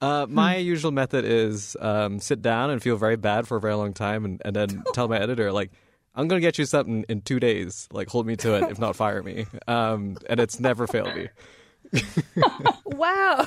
Uh, 0.00 0.26
my 0.28 0.56
usual 0.56 0.90
method 0.90 1.24
is 1.24 1.76
um, 1.80 2.18
sit 2.18 2.42
down 2.42 2.70
and 2.70 2.82
feel 2.82 2.96
very 2.96 3.16
bad 3.16 3.46
for 3.46 3.56
a 3.56 3.60
very 3.60 3.74
long 3.74 3.92
time, 3.94 4.24
and, 4.24 4.42
and 4.44 4.56
then 4.56 4.82
tell 4.94 5.06
my 5.06 5.18
editor 5.18 5.52
like, 5.52 5.70
"I'm 6.14 6.26
going 6.26 6.40
to 6.40 6.44
get 6.46 6.58
you 6.58 6.64
something 6.64 7.04
in 7.08 7.20
two 7.20 7.38
days. 7.38 7.88
Like, 7.92 8.08
hold 8.08 8.26
me 8.26 8.34
to 8.36 8.54
it. 8.56 8.70
If 8.70 8.80
not, 8.80 8.96
fire 8.96 9.22
me." 9.22 9.46
Um, 9.68 10.16
and 10.28 10.40
it's 10.40 10.58
never 10.58 10.86
failed 10.88 11.14
me. 11.14 11.28
Wow. 12.86 13.46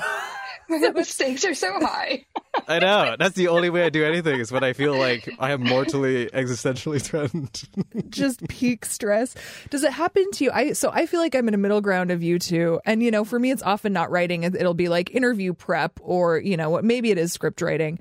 the 0.94 1.04
stakes 1.04 1.44
are 1.44 1.54
so 1.54 1.72
high. 1.80 2.24
I 2.66 2.78
know. 2.78 3.16
That's 3.18 3.34
the 3.36 3.48
only 3.48 3.70
way 3.70 3.84
I 3.84 3.90
do 3.90 4.04
anything 4.04 4.40
is 4.40 4.50
when 4.50 4.64
I 4.64 4.72
feel 4.72 4.96
like 4.98 5.28
I 5.38 5.52
am 5.52 5.62
mortally 5.62 6.26
existentially 6.26 7.00
threatened. 7.00 7.62
just 8.10 8.46
peak 8.48 8.84
stress. 8.84 9.34
Does 9.70 9.84
it 9.84 9.92
happen 9.92 10.30
to 10.32 10.44
you? 10.44 10.50
I 10.52 10.72
so 10.72 10.90
I 10.92 11.06
feel 11.06 11.20
like 11.20 11.34
I'm 11.34 11.48
in 11.48 11.54
a 11.54 11.58
middle 11.58 11.80
ground 11.80 12.10
of 12.10 12.22
you 12.22 12.38
two, 12.38 12.80
and 12.84 13.02
you 13.02 13.10
know, 13.10 13.24
for 13.24 13.38
me, 13.38 13.50
it's 13.50 13.62
often 13.62 13.92
not 13.92 14.10
writing. 14.10 14.42
It- 14.42 14.54
It'll 14.56 14.74
be 14.74 14.88
like 14.88 15.14
interview 15.14 15.52
prep, 15.52 16.00
or 16.02 16.38
you 16.38 16.56
know, 16.56 16.70
what 16.70 16.84
maybe 16.84 17.10
it 17.10 17.18
is 17.18 17.32
script 17.32 17.60
writing. 17.62 17.98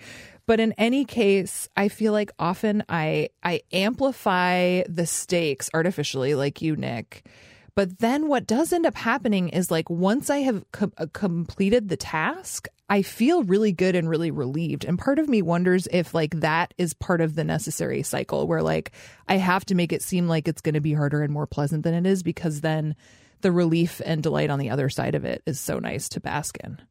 But 0.48 0.60
in 0.60 0.74
any 0.74 1.06
case, 1.06 1.68
I 1.76 1.90
feel 1.90 2.12
like 2.14 2.32
often 2.40 2.84
I 2.88 3.30
I 3.44 3.62
amplify 3.74 4.84
the 4.88 5.06
stakes 5.06 5.70
artificially, 5.74 6.36
like 6.36 6.62
you, 6.62 6.76
Nick. 6.76 7.26
But 7.75 8.00
then 8.00 8.29
what 8.29 8.48
does 8.48 8.72
end 8.72 8.86
up 8.86 8.96
happening 8.96 9.50
is 9.50 9.70
like 9.70 9.89
once 9.89 10.29
I 10.29 10.38
have 10.39 10.63
uh, 10.82 11.08
completed 11.12 11.89
the 11.89 11.98
task, 11.98 12.70
I 12.89 13.01
feel 13.01 13.44
really 13.44 13.74
good 13.74 13.96
and 13.96 14.10
really 14.10 14.32
relieved. 14.32 14.86
And 14.86 14.98
part 14.98 15.20
of 15.20 15.27
me 15.27 15.41
wonders 15.41 15.88
if 15.91 16.13
like 16.13 16.39
that 16.39 16.74
is 16.77 16.94
part 16.94 17.20
of 17.20 17.36
the 17.36 17.44
necessary 17.44 18.01
cycle 18.01 18.48
where 18.48 18.62
like 18.62 18.91
I 19.27 19.38
have 19.38 19.65
to 19.65 19.75
make 19.75 19.91
it 19.91 20.01
seem 20.01 20.27
like 20.27 20.48
it's 20.48 20.62
going 20.62 20.75
to 20.75 20.82
be 20.82 20.94
harder 20.94 21.22
and 21.22 21.34
more 21.34 21.48
pleasant 21.48 21.84
than 21.84 21.94
it 21.94 22.10
is 22.10 22.24
because 22.24 22.62
then 22.62 22.96
the 23.41 23.51
relief 23.51 24.01
and 24.05 24.24
delight 24.24 24.50
on 24.50 24.60
the 24.60 24.70
other 24.70 24.89
side 24.89 25.13
of 25.13 25.25
it 25.25 25.44
is 25.46 25.60
so 25.60 25.77
nice 25.77 26.08
to 26.10 26.22
bask 26.22 26.58
in. 26.63 26.82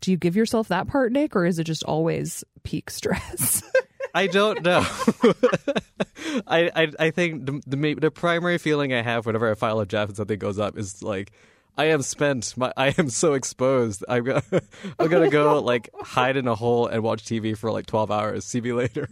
Do 0.00 0.10
you 0.10 0.16
give 0.16 0.36
yourself 0.36 0.68
that 0.68 0.88
part, 0.88 1.12
Nick, 1.12 1.36
or 1.36 1.46
is 1.46 1.58
it 1.58 1.64
just 1.64 1.84
always 1.84 2.42
peak 2.64 2.90
stress? 2.90 3.62
I 4.14 4.28
don't 4.28 4.62
know. 4.62 4.80
I, 6.46 6.70
I 6.74 6.92
I 6.98 7.10
think 7.10 7.46
the, 7.46 7.62
the 7.66 7.94
the 7.94 8.10
primary 8.10 8.58
feeling 8.58 8.92
I 8.92 9.02
have 9.02 9.26
whenever 9.26 9.50
I 9.50 9.54
file 9.54 9.80
a 9.80 9.86
draft 9.86 10.10
and 10.10 10.16
something 10.16 10.38
goes 10.38 10.58
up 10.58 10.78
is 10.78 11.02
like 11.02 11.32
I 11.76 11.86
am 11.86 12.02
spent. 12.02 12.56
My 12.56 12.72
I 12.76 12.94
am 12.96 13.10
so 13.10 13.34
exposed. 13.34 14.04
I'm 14.08 14.24
gonna 14.24 14.42
I'm 14.98 15.08
gonna 15.08 15.30
go 15.30 15.60
like 15.60 15.90
hide 16.00 16.36
in 16.36 16.46
a 16.46 16.54
hole 16.54 16.86
and 16.86 17.02
watch 17.02 17.24
TV 17.24 17.56
for 17.56 17.70
like 17.72 17.86
twelve 17.86 18.10
hours. 18.10 18.44
See 18.44 18.60
me 18.60 18.72
later. 18.72 19.08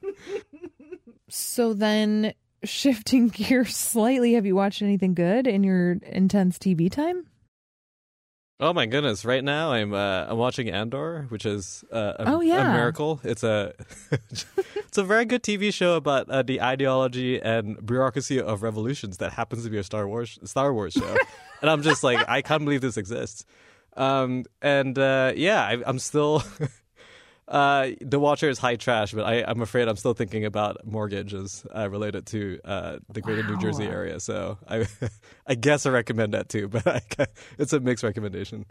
so 1.28 1.72
then 1.72 2.34
shifting 2.64 3.28
gears 3.28 3.74
slightly, 3.76 4.34
have 4.34 4.44
you 4.44 4.54
watched 4.54 4.82
anything 4.82 5.14
good 5.14 5.46
in 5.46 5.64
your 5.64 5.92
intense 6.02 6.58
TV 6.58 6.90
time? 6.90 7.26
Oh 8.62 8.74
my 8.74 8.84
goodness! 8.84 9.24
Right 9.24 9.42
now, 9.42 9.72
I'm 9.72 9.94
uh, 9.94 10.26
I'm 10.28 10.36
watching 10.36 10.68
Andor, 10.68 11.24
which 11.30 11.46
is 11.46 11.82
uh, 11.90 12.12
a, 12.18 12.24
Oh, 12.34 12.40
yeah. 12.42 12.70
a 12.70 12.74
miracle. 12.76 13.18
It's 13.24 13.42
a 13.42 13.72
it's 14.10 14.98
a 14.98 15.02
very 15.02 15.24
good 15.24 15.42
TV 15.42 15.72
show 15.72 15.94
about 15.96 16.28
uh, 16.28 16.42
the 16.42 16.60
ideology 16.60 17.40
and 17.40 17.84
bureaucracy 17.84 18.38
of 18.38 18.62
revolutions 18.62 19.16
that 19.16 19.32
happens 19.32 19.64
to 19.64 19.70
be 19.70 19.78
a 19.78 19.82
Star 19.82 20.06
Wars 20.06 20.38
Star 20.44 20.74
Wars 20.74 20.92
show, 20.92 21.16
and 21.62 21.70
I'm 21.70 21.80
just 21.80 22.04
like 22.04 22.22
I 22.28 22.42
can't 22.42 22.64
believe 22.66 22.82
this 22.82 22.98
exists. 22.98 23.46
Um, 23.96 24.44
and 24.60 24.98
uh, 24.98 25.32
yeah, 25.34 25.62
I, 25.64 25.78
I'm 25.86 25.98
still. 25.98 26.42
Uh, 27.50 27.88
the 28.00 28.20
Watcher 28.20 28.48
is 28.48 28.58
high 28.58 28.76
trash, 28.76 29.12
but 29.12 29.24
I, 29.24 29.42
I'm 29.42 29.60
afraid 29.60 29.88
I'm 29.88 29.96
still 29.96 30.14
thinking 30.14 30.44
about 30.44 30.86
mortgages 30.86 31.66
uh, 31.76 31.90
related 31.90 32.24
to 32.26 32.60
uh, 32.64 32.98
the 33.12 33.20
greater 33.20 33.42
New 33.42 33.58
Jersey 33.58 33.86
area. 33.86 34.20
So 34.20 34.56
I, 34.68 34.86
I 35.48 35.56
guess 35.56 35.84
I 35.84 35.90
recommend 35.90 36.32
that 36.34 36.48
too, 36.48 36.68
but 36.74 36.86
I, 36.86 37.26
it's 37.58 37.72
a 37.72 37.80
mixed 37.80 38.04
recommendation. 38.04 38.66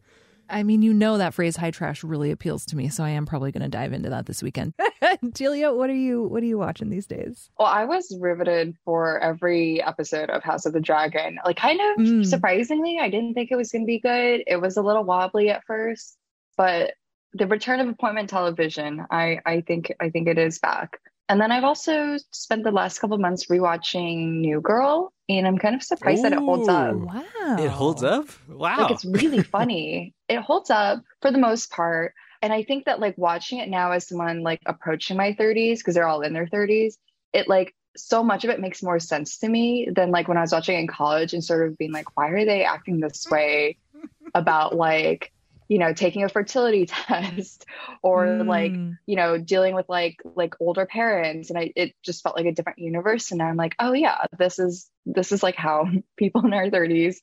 I 0.51 0.63
mean, 0.63 0.81
you 0.81 0.93
know 0.95 1.19
that 1.19 1.35
phrase 1.35 1.55
"high 1.57 1.69
trash" 1.69 2.03
really 2.03 2.31
appeals 2.31 2.65
to 2.67 2.75
me, 2.75 2.89
so 2.89 3.03
I 3.03 3.09
am 3.09 3.27
probably 3.27 3.51
going 3.51 3.61
to 3.61 3.69
dive 3.69 3.93
into 3.93 4.09
that 4.09 4.25
this 4.25 4.41
weekend. 4.41 4.73
Delia, 5.33 5.71
what 5.73 5.91
are 5.91 5.95
you 5.95 6.23
what 6.23 6.41
are 6.41 6.45
you 6.47 6.57
watching 6.57 6.89
these 6.89 7.05
days? 7.05 7.51
Well, 7.59 7.67
I 7.67 7.85
was 7.85 8.17
riveted 8.19 8.75
for 8.83 9.19
every 9.19 9.83
episode 9.83 10.31
of 10.31 10.41
House 10.41 10.65
of 10.65 10.73
the 10.73 10.79
Dragon. 10.79 11.37
Like, 11.45 11.57
kind 11.57 11.79
of 11.79 11.97
Mm. 12.03 12.25
surprisingly, 12.25 12.97
I 12.99 13.09
didn't 13.09 13.35
think 13.35 13.51
it 13.51 13.57
was 13.57 13.71
going 13.71 13.83
to 13.83 13.87
be 13.87 13.99
good. 13.99 14.41
It 14.47 14.59
was 14.59 14.75
a 14.77 14.81
little 14.81 15.03
wobbly 15.03 15.49
at 15.49 15.63
first, 15.67 16.17
but 16.57 16.93
the 17.33 17.47
return 17.47 17.79
of 17.79 17.87
appointment 17.87 18.29
television, 18.29 19.05
I, 19.11 19.39
I 19.45 19.61
think, 19.61 19.93
I 19.99 20.09
think 20.09 20.27
it 20.27 20.37
is 20.37 20.59
back. 20.59 20.99
And 21.29 21.39
then 21.39 21.51
I've 21.51 21.63
also 21.63 22.17
spent 22.31 22.63
the 22.63 22.71
last 22.71 22.99
couple 22.99 23.13
of 23.13 23.21
months 23.21 23.45
rewatching 23.45 24.39
New 24.39 24.61
Girl, 24.61 25.13
and 25.29 25.45
I'm 25.45 25.59
kind 25.59 25.75
of 25.75 25.83
surprised 25.83 26.23
that 26.23 26.33
it 26.33 26.39
holds 26.39 26.67
up. 26.67 26.95
Wow, 26.95 27.57
It 27.59 27.69
holds 27.69 28.03
up. 28.03 28.27
Wow. 28.47 28.79
Like, 28.79 28.91
it's 28.91 29.05
really 29.05 29.43
funny. 29.43 30.13
It 30.29 30.41
holds 30.41 30.69
up 30.69 31.01
for 31.23 31.31
the 31.31 31.39
most 31.39 31.71
part. 31.71 32.13
And 32.43 32.53
I 32.53 32.61
think 32.61 32.85
that 32.85 32.99
like 32.99 33.17
watching 33.17 33.57
it 33.57 33.67
now 33.67 33.91
as 33.91 34.07
someone 34.07 34.43
like 34.43 34.61
approaching 34.67 35.17
my 35.17 35.33
30s, 35.33 35.79
because 35.79 35.95
they're 35.95 36.07
all 36.07 36.21
in 36.21 36.33
their 36.33 36.45
30s, 36.45 36.97
it 37.33 37.47
like 37.47 37.73
so 37.97 38.23
much 38.23 38.43
of 38.43 38.51
it 38.51 38.59
makes 38.59 38.83
more 38.83 38.99
sense 38.99 39.39
to 39.39 39.49
me 39.49 39.89
than 39.91 40.11
like 40.11 40.27
when 40.27 40.37
I 40.37 40.41
was 40.41 40.51
watching 40.51 40.77
it 40.77 40.81
in 40.81 40.87
college 40.87 41.33
and 41.33 41.43
sort 41.43 41.67
of 41.67 41.77
being 41.79 41.91
like, 41.91 42.15
why 42.15 42.29
are 42.29 42.45
they 42.45 42.63
acting 42.63 42.99
this 42.99 43.27
way 43.29 43.77
about 44.35 44.75
like, 44.75 45.31
you 45.69 45.77
know, 45.79 45.93
taking 45.93 46.23
a 46.23 46.29
fertility 46.29 46.85
test 46.87 47.65
or 48.03 48.43
like, 48.43 48.73
Mm. 48.73 48.97
you 49.05 49.15
know, 49.15 49.37
dealing 49.37 49.73
with 49.75 49.87
like 49.87 50.17
like 50.35 50.55
older 50.59 50.85
parents. 50.85 51.49
And 51.49 51.57
I 51.57 51.71
it 51.75 51.93
just 52.03 52.21
felt 52.23 52.35
like 52.35 52.45
a 52.47 52.51
different 52.51 52.79
universe. 52.79 53.31
And 53.31 53.37
now 53.37 53.45
I'm 53.45 53.55
like, 53.55 53.75
oh 53.79 53.93
yeah, 53.93 54.25
this 54.37 54.59
is 54.59 54.89
this 55.05 55.31
is 55.31 55.41
like 55.43 55.55
how 55.55 55.85
people 56.17 56.45
in 56.45 56.53
our 56.53 56.67
30s 56.69 57.17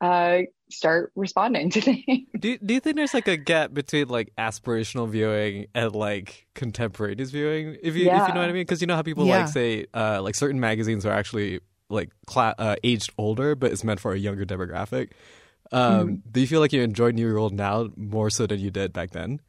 uh 0.00 0.40
start 0.68 1.12
responding 1.14 1.70
to 1.70 1.80
things. 1.88 2.26
do, 2.38 2.58
do 2.58 2.74
you 2.74 2.80
think 2.80 2.96
there's 2.96 3.14
like 3.14 3.28
a 3.28 3.36
gap 3.36 3.72
between 3.72 4.08
like 4.08 4.32
aspirational 4.36 5.08
viewing 5.08 5.66
and 5.74 5.94
like 5.94 6.46
contemporaneous 6.54 7.30
viewing? 7.30 7.76
If 7.82 7.94
you 7.94 8.10
if 8.10 8.26
you 8.26 8.34
know 8.34 8.40
what 8.40 8.48
I 8.50 8.52
mean, 8.52 8.62
because 8.62 8.80
you 8.80 8.86
know 8.88 8.96
how 8.96 9.02
people 9.02 9.26
Yeah. 9.26 9.38
like 9.38 9.48
say 9.48 9.86
uh, 9.94 10.20
like 10.22 10.34
certain 10.34 10.58
magazines 10.58 11.06
are 11.06 11.12
actually 11.12 11.60
like 11.88 12.10
cla- 12.26 12.54
uh, 12.58 12.76
aged 12.82 13.12
older, 13.18 13.54
but 13.54 13.70
it's 13.70 13.84
meant 13.84 14.00
for 14.00 14.12
a 14.12 14.18
younger 14.18 14.44
demographic. 14.44 15.10
Um, 15.72 16.22
Do 16.30 16.40
you 16.40 16.46
feel 16.46 16.60
like 16.60 16.72
you 16.72 16.82
enjoy 16.82 17.10
New 17.12 17.30
Girl 17.32 17.50
now 17.50 17.88
more 17.96 18.30
so 18.30 18.46
than 18.46 18.60
you 18.60 18.70
did 18.70 18.92
back 18.92 19.10
then? 19.10 19.40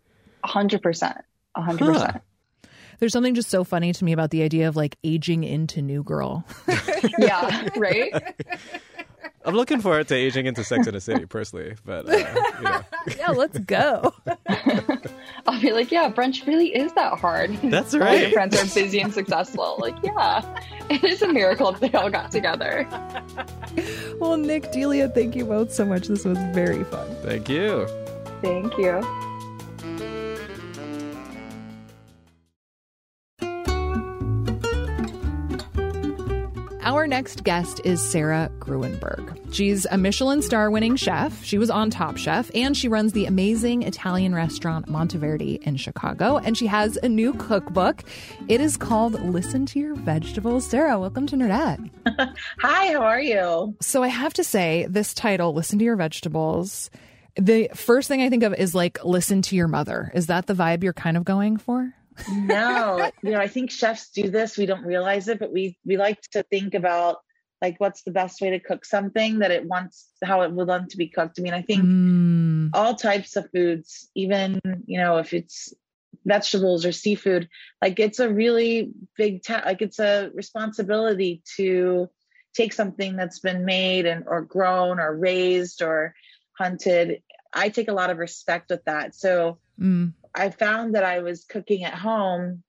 A 0.44 0.48
hundred 0.48 0.82
percent. 0.82 1.18
A 1.56 1.62
hundred 1.62 1.94
percent. 1.94 2.22
There's 3.00 3.12
something 3.12 3.36
just 3.36 3.50
so 3.50 3.64
funny 3.64 3.92
to 3.92 4.06
me 4.06 4.14
about 4.14 4.30
the 4.32 4.44
idea 4.44 4.68
of 4.70 4.76
like 4.76 4.98
aging 5.04 5.44
into 5.44 5.82
New 5.82 6.04
Girl. 6.04 6.46
Yeah, 7.20 7.68
right? 7.76 8.14
I'm 9.46 9.56
looking 9.56 9.82
forward 9.82 10.08
to 10.08 10.16
aging 10.16 10.46
into 10.46 10.64
Sex 10.64 10.88
in 10.88 10.94
the 10.94 11.02
City 11.02 11.26
personally, 11.26 11.76
but 11.86 12.08
uh, 12.08 12.16
you 12.16 12.64
know. 12.64 12.82
yeah, 13.18 13.32
let's 13.32 13.60
go. 13.60 14.14
I'll 15.48 15.62
be 15.62 15.72
like, 15.72 15.92
yeah, 15.92 16.10
brunch 16.10 16.46
really 16.48 16.74
is 16.74 16.94
that 16.94 17.20
hard. 17.20 17.52
That's 17.64 17.94
All 17.94 18.00
your 18.00 18.08
right. 18.10 18.34
friends 18.34 18.56
are 18.56 18.74
busy 18.74 19.02
and 19.02 19.14
successful. 19.14 19.78
Like, 19.80 19.96
yeah. 20.04 20.42
it 20.90 21.04
is 21.04 21.22
a 21.22 21.28
miracle 21.28 21.74
that 21.74 21.82
they 21.82 21.98
all 21.98 22.10
got 22.10 22.32
together. 22.32 22.88
well, 24.20 24.38
Nick, 24.38 24.72
Delia, 24.72 25.10
thank 25.10 25.36
you 25.36 25.46
both 25.46 25.74
so 25.74 25.86
much. 25.86 26.08
This 26.08 26.24
was 26.24 26.38
very 26.54 26.84
fun. 26.86 27.14
Thank 27.24 27.50
you. 27.50 27.88
Thank 28.42 28.78
you. 28.78 29.02
Our 37.04 37.08
next 37.08 37.44
guest 37.44 37.82
is 37.84 38.02
Sarah 38.02 38.50
Grueneberg. 38.60 39.54
She's 39.54 39.86
a 39.92 39.98
Michelin 39.98 40.42
star 40.42 40.72
winning 40.72 40.96
chef. 40.96 41.44
She 41.44 41.58
was 41.58 41.70
on 41.70 41.90
Top 41.90 42.16
Chef 42.16 42.50
and 42.56 42.78
she 42.78 42.88
runs 42.88 43.12
the 43.12 43.26
amazing 43.26 43.84
Italian 43.84 44.34
restaurant 44.34 44.88
Monteverde 44.88 45.60
in 45.64 45.76
Chicago. 45.76 46.38
And 46.38 46.58
she 46.58 46.66
has 46.68 46.98
a 47.04 47.10
new 47.10 47.34
cookbook. 47.34 48.06
It 48.48 48.62
is 48.62 48.78
called 48.78 49.22
Listen 49.22 49.66
to 49.66 49.80
Your 49.80 49.96
Vegetables. 49.96 50.66
Sarah, 50.66 50.98
welcome 50.98 51.28
to 51.28 51.36
Nerdette. 51.36 51.90
Hi, 52.60 52.94
how 52.94 53.02
are 53.02 53.20
you? 53.20 53.76
So 53.82 54.02
I 54.02 54.08
have 54.08 54.34
to 54.36 54.44
say, 54.46 54.88
this 54.90 55.14
title, 55.14 55.54
Listen 55.54 55.80
to 55.80 55.84
Your 55.84 55.98
Vegetables, 55.98 56.90
the 57.36 57.70
first 57.76 58.08
thing 58.08 58.22
I 58.22 58.30
think 58.30 58.44
of 58.44 58.54
is 58.54 58.74
like 58.74 59.04
listen 59.04 59.42
to 59.42 59.58
your 59.58 59.68
mother. 59.68 60.10
Is 60.14 60.28
that 60.28 60.46
the 60.46 60.54
vibe 60.54 60.84
you're 60.84 60.94
kind 60.94 61.18
of 61.18 61.26
going 61.26 61.58
for? 61.58 61.94
No, 62.28 63.10
you 63.22 63.32
know, 63.32 63.40
I 63.40 63.48
think 63.48 63.72
chefs 63.72 64.10
do 64.12 64.30
this. 64.30 64.58
We 64.58 64.66
don't 64.66 64.86
realize 64.86 65.28
it, 65.28 65.40
but 65.40 65.52
we 65.52 65.78
we 65.86 65.98
like 65.98 66.22
to 66.32 66.44
think 66.44 66.74
about 66.74 67.18
like 67.62 67.80
what's 67.80 68.04
the 68.04 68.12
best 68.12 68.42
way 68.42 68.52
to 68.52 68.60
cook 68.60 68.86
something 68.86 69.40
that 69.40 69.52
it 69.52 69.66
wants 69.66 70.10
how 70.24 70.42
it 70.42 70.52
would 70.52 70.68
want 70.68 70.92
to 70.92 70.98
be 70.98 71.08
cooked. 71.08 71.40
I 71.40 71.42
mean, 71.42 71.54
I 71.54 71.62
think 71.62 71.84
Mm. 71.84 72.70
all 72.74 72.96
types 72.96 73.36
of 73.36 73.50
foods, 73.52 74.10
even 74.16 74.60
you 74.86 75.00
know, 75.00 75.18
if 75.18 75.34
it's 75.34 75.74
vegetables 76.26 76.86
or 76.86 76.92
seafood, 76.92 77.50
like 77.82 78.00
it's 78.00 78.20
a 78.20 78.32
really 78.32 78.92
big 79.18 79.44
ta- 79.44 79.64
like 79.66 79.82
it's 79.82 80.00
a 80.00 80.30
responsibility 80.34 81.42
to 81.58 82.10
take 82.54 82.74
something 82.74 83.16
that's 83.16 83.40
been 83.40 83.66
made 83.66 84.06
and 84.06 84.26
or 84.28 84.42
grown 84.42 85.00
or 85.00 85.16
raised 85.16 85.82
or 85.82 86.14
hunted. 86.58 87.22
I 87.54 87.70
take 87.70 87.88
a 87.88 87.94
lot 87.94 88.10
of 88.10 88.18
respect 88.18 88.70
with 88.70 88.84
that. 88.86 89.16
So 89.16 89.60
Mm. 89.80 90.14
I 90.36 90.50
found 90.50 90.96
that 90.96 91.04
I 91.04 91.20
was 91.20 91.46
cooking 91.46 91.84
at 91.84 91.94
home 91.94 92.64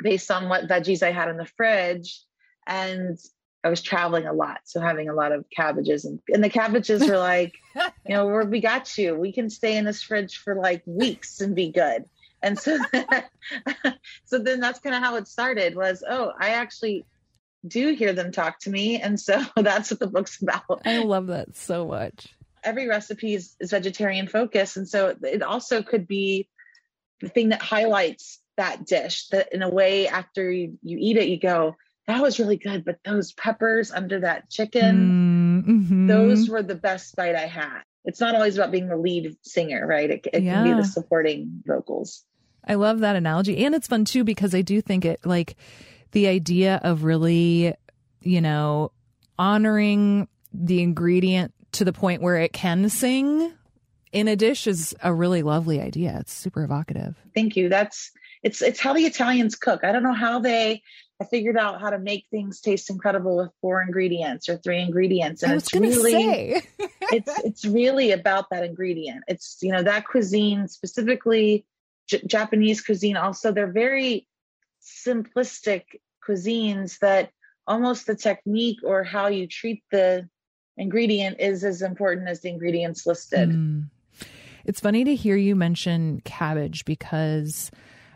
based 0.00 0.30
on 0.30 0.48
what 0.48 0.68
veggies 0.68 1.02
I 1.02 1.12
had 1.12 1.28
in 1.28 1.36
the 1.36 1.46
fridge. 1.46 2.22
And 2.66 3.18
I 3.64 3.70
was 3.70 3.82
traveling 3.82 4.26
a 4.26 4.32
lot. 4.32 4.60
So 4.64 4.80
having 4.80 5.08
a 5.08 5.14
lot 5.14 5.32
of 5.32 5.44
cabbages 5.54 6.04
and, 6.04 6.20
and 6.28 6.42
the 6.42 6.50
cabbages 6.50 7.08
were 7.08 7.18
like, 7.18 7.54
you 8.06 8.14
know, 8.14 8.26
we're, 8.26 8.44
we 8.44 8.60
got 8.60 8.96
you. 8.96 9.14
We 9.14 9.32
can 9.32 9.50
stay 9.50 9.76
in 9.76 9.84
this 9.84 10.02
fridge 10.02 10.38
for 10.38 10.54
like 10.54 10.82
weeks 10.86 11.40
and 11.40 11.54
be 11.54 11.70
good. 11.70 12.04
And 12.40 12.56
so, 12.58 12.78
so 14.24 14.38
then 14.38 14.60
that's 14.60 14.78
kind 14.78 14.94
of 14.94 15.02
how 15.02 15.16
it 15.16 15.26
started 15.26 15.74
was, 15.74 16.04
oh, 16.08 16.32
I 16.38 16.50
actually 16.50 17.04
do 17.66 17.94
hear 17.94 18.12
them 18.12 18.30
talk 18.30 18.60
to 18.60 18.70
me. 18.70 19.00
And 19.00 19.18
so 19.18 19.42
that's 19.56 19.90
what 19.90 19.98
the 19.98 20.06
book's 20.06 20.40
about 20.40 20.82
I 20.86 20.98
love 20.98 21.26
that 21.26 21.56
so 21.56 21.88
much. 21.88 22.28
every 22.62 22.86
recipe 22.86 23.34
is, 23.34 23.56
is 23.58 23.72
vegetarian 23.72 24.28
focused 24.28 24.76
and 24.76 24.88
so 24.88 25.16
it 25.22 25.42
also 25.42 25.82
could 25.82 26.06
be 26.06 26.48
the 27.20 27.28
thing 27.28 27.50
that 27.50 27.62
highlights 27.62 28.40
that 28.56 28.86
dish 28.86 29.28
that 29.28 29.52
in 29.52 29.62
a 29.62 29.70
way 29.70 30.08
after 30.08 30.50
you, 30.50 30.78
you 30.82 30.98
eat 31.00 31.16
it 31.16 31.28
you 31.28 31.38
go 31.38 31.76
that 32.06 32.22
was 32.22 32.38
really 32.38 32.56
good 32.56 32.84
but 32.84 32.98
those 33.04 33.32
peppers 33.32 33.90
under 33.90 34.20
that 34.20 34.48
chicken 34.50 35.16
Mhm. 35.66 36.08
those 36.08 36.48
were 36.48 36.62
the 36.62 36.74
best 36.74 37.14
bite 37.16 37.36
i 37.36 37.46
had 37.46 37.82
it's 38.04 38.20
not 38.20 38.34
always 38.34 38.56
about 38.56 38.72
being 38.72 38.88
the 38.88 38.96
lead 38.96 39.36
singer 39.42 39.86
right 39.86 40.10
it, 40.10 40.26
it 40.32 40.40
can 40.42 40.62
be 40.62 40.72
the 40.72 40.84
supporting 40.84 41.62
vocals 41.66 42.24
I 42.64 42.74
love 42.74 42.98
that 42.98 43.16
analogy. 43.16 43.64
And 43.64 43.74
it's 43.74 43.86
fun 43.86 44.04
too 44.04 44.24
because 44.24 44.54
I 44.54 44.60
do 44.60 44.82
think 44.82 45.06
it 45.06 45.24
like 45.24 45.56
the 46.12 46.26
idea 46.26 46.78
of 46.82 47.02
really, 47.02 47.72
you 48.20 48.40
know, 48.42 48.92
honoring 49.38 50.28
the 50.52 50.82
ingredient 50.82 51.54
to 51.72 51.84
the 51.86 51.94
point 51.94 52.20
where 52.20 52.36
it 52.36 52.52
can 52.52 52.90
sing 52.90 53.54
in 54.12 54.28
a 54.28 54.36
dish 54.36 54.66
is 54.66 54.94
a 55.02 55.12
really 55.12 55.42
lovely 55.42 55.80
idea. 55.80 56.16
It's 56.20 56.32
super 56.32 56.62
evocative. 56.62 57.16
thank 57.34 57.56
you 57.56 57.68
that's 57.68 58.10
it's 58.42 58.62
it's 58.62 58.80
how 58.80 58.92
the 58.92 59.04
italians 59.04 59.56
cook 59.56 59.82
i 59.84 59.90
don't 59.92 60.02
know 60.02 60.12
how 60.12 60.38
they 60.38 60.82
I 61.20 61.24
figured 61.24 61.56
out 61.56 61.80
how 61.80 61.90
to 61.90 61.98
make 61.98 62.26
things 62.30 62.60
taste 62.60 62.90
incredible 62.90 63.36
with 63.38 63.50
four 63.60 63.82
ingredients 63.82 64.48
or 64.48 64.56
three 64.58 64.80
ingredients 64.80 65.42
and 65.42 65.50
I 65.50 65.54
was 65.56 65.64
it's 65.64 65.72
going 65.72 65.90
to 65.90 65.96
really 65.96 66.12
say. 66.12 66.62
it's 67.12 67.38
it's 67.44 67.64
really 67.64 68.12
about 68.12 68.50
that 68.50 68.64
ingredient. 68.64 69.24
It's 69.26 69.58
you 69.60 69.72
know 69.72 69.82
that 69.82 70.06
cuisine 70.06 70.68
specifically 70.68 71.66
J- 72.08 72.22
Japanese 72.26 72.80
cuisine. 72.80 73.16
Also, 73.16 73.52
they're 73.52 73.72
very 73.72 74.28
simplistic 74.80 75.82
cuisines 76.26 76.98
that 77.00 77.30
almost 77.66 78.06
the 78.06 78.14
technique 78.14 78.78
or 78.84 79.02
how 79.02 79.26
you 79.26 79.48
treat 79.48 79.82
the 79.90 80.28
ingredient 80.76 81.40
is 81.40 81.64
as 81.64 81.82
important 81.82 82.28
as 82.28 82.40
the 82.40 82.48
ingredients 82.48 83.06
listed. 83.06 83.50
Mm. 83.50 83.90
It's 84.68 84.80
funny 84.80 85.02
to 85.04 85.14
hear 85.14 85.34
you 85.34 85.56
mention 85.56 86.20
cabbage 86.26 86.84
because 86.84 87.70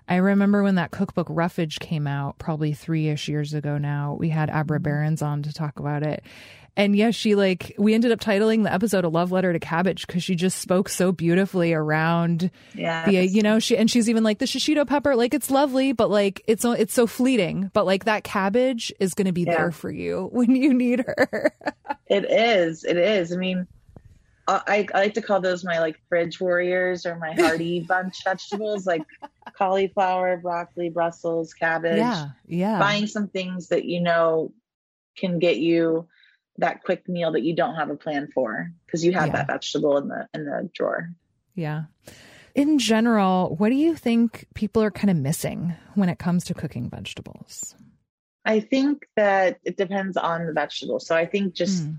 I 0.06 0.16
remember 0.16 0.62
when 0.62 0.74
that 0.74 0.90
cookbook 0.90 1.28
Ruffage 1.28 1.78
came 1.78 2.06
out, 2.06 2.36
probably 2.38 2.74
three 2.74 3.08
ish 3.08 3.26
years 3.26 3.54
ago 3.54 3.78
now. 3.78 4.18
We 4.20 4.28
had 4.28 4.50
Abra 4.50 4.76
mm-hmm. 4.76 4.82
Berens 4.82 5.22
on 5.22 5.42
to 5.44 5.52
talk 5.54 5.78
about 5.78 6.02
it. 6.02 6.22
And 6.76 6.94
yes, 6.94 7.14
she 7.14 7.36
like, 7.36 7.74
we 7.78 7.94
ended 7.94 8.12
up 8.12 8.20
titling 8.20 8.64
the 8.64 8.72
episode 8.72 9.06
A 9.06 9.08
Love 9.08 9.32
Letter 9.32 9.54
to 9.54 9.58
Cabbage 9.58 10.06
because 10.06 10.22
she 10.22 10.34
just 10.34 10.58
spoke 10.58 10.90
so 10.90 11.10
beautifully 11.10 11.72
around 11.72 12.50
Yeah, 12.74 13.06
the, 13.06 13.26
you 13.26 13.40
know, 13.40 13.58
she, 13.58 13.74
and 13.78 13.90
she's 13.90 14.10
even 14.10 14.22
like 14.22 14.38
the 14.38 14.44
shishito 14.44 14.86
pepper, 14.86 15.16
like 15.16 15.32
it's 15.32 15.50
lovely, 15.50 15.92
but 15.92 16.10
like 16.10 16.42
it's, 16.46 16.60
so- 16.60 16.72
it's 16.72 16.92
so 16.92 17.06
fleeting, 17.06 17.70
but 17.72 17.86
like 17.86 18.04
that 18.04 18.24
cabbage 18.24 18.92
is 19.00 19.14
going 19.14 19.26
to 19.26 19.32
be 19.32 19.44
Yeah. 19.44 19.56
there 19.56 19.72
for 19.72 19.90
you 19.90 20.28
when 20.32 20.54
you 20.54 20.74
need 20.74 21.00
her. 21.06 21.50
It 22.08 22.30
is. 22.30 22.84
It 22.84 22.98
is. 22.98 23.32
I 23.32 23.36
mean, 23.36 23.66
I, 24.66 24.86
I 24.94 24.98
like 25.00 25.14
to 25.14 25.22
call 25.22 25.40
those 25.40 25.64
my 25.64 25.78
like 25.80 25.96
fridge 26.08 26.40
warriors 26.40 27.06
or 27.06 27.16
my 27.16 27.32
hearty 27.38 27.80
bunch 27.80 28.24
vegetables, 28.24 28.86
like 28.86 29.02
cauliflower, 29.56 30.36
broccoli, 30.36 30.88
Brussels, 30.90 31.54
cabbage. 31.54 31.98
yeah. 31.98 32.28
Yeah. 32.46 32.78
buying 32.78 33.06
some 33.06 33.28
things 33.28 33.68
that 33.68 33.84
you 33.84 34.00
know 34.00 34.52
can 35.16 35.38
get 35.38 35.58
you 35.58 36.08
that 36.58 36.82
quick 36.84 37.08
meal 37.08 37.32
that 37.32 37.42
you 37.42 37.54
don't 37.54 37.76
have 37.76 37.90
a 37.90 37.96
plan 37.96 38.28
for 38.32 38.70
because 38.86 39.04
you 39.04 39.12
have 39.12 39.28
Yeah. 39.28 39.32
that 39.36 39.46
vegetable 39.46 39.96
in 39.98 40.08
the 40.08 40.26
in 40.34 40.44
the 40.44 40.70
drawer. 40.74 41.10
Yeah. 41.54 41.84
In 42.54 42.78
general, 42.78 43.54
what 43.56 43.70
do 43.70 43.74
you 43.76 43.94
think 43.96 44.46
people 44.54 44.82
are 44.82 44.90
kind 44.90 45.10
of 45.10 45.16
missing 45.16 45.74
when 45.94 46.08
it 46.10 46.18
comes 46.18 46.44
to 46.44 46.54
cooking 46.54 46.90
vegetables? 46.90 47.74
I 48.44 48.60
think 48.60 49.06
that 49.16 49.58
it 49.64 49.76
depends 49.76 50.16
on 50.16 50.46
the 50.46 50.52
vegetable. 50.52 51.00
So 51.00 51.14
I 51.16 51.26
think 51.26 51.54
just 51.54 51.84
Mm. 51.84 51.96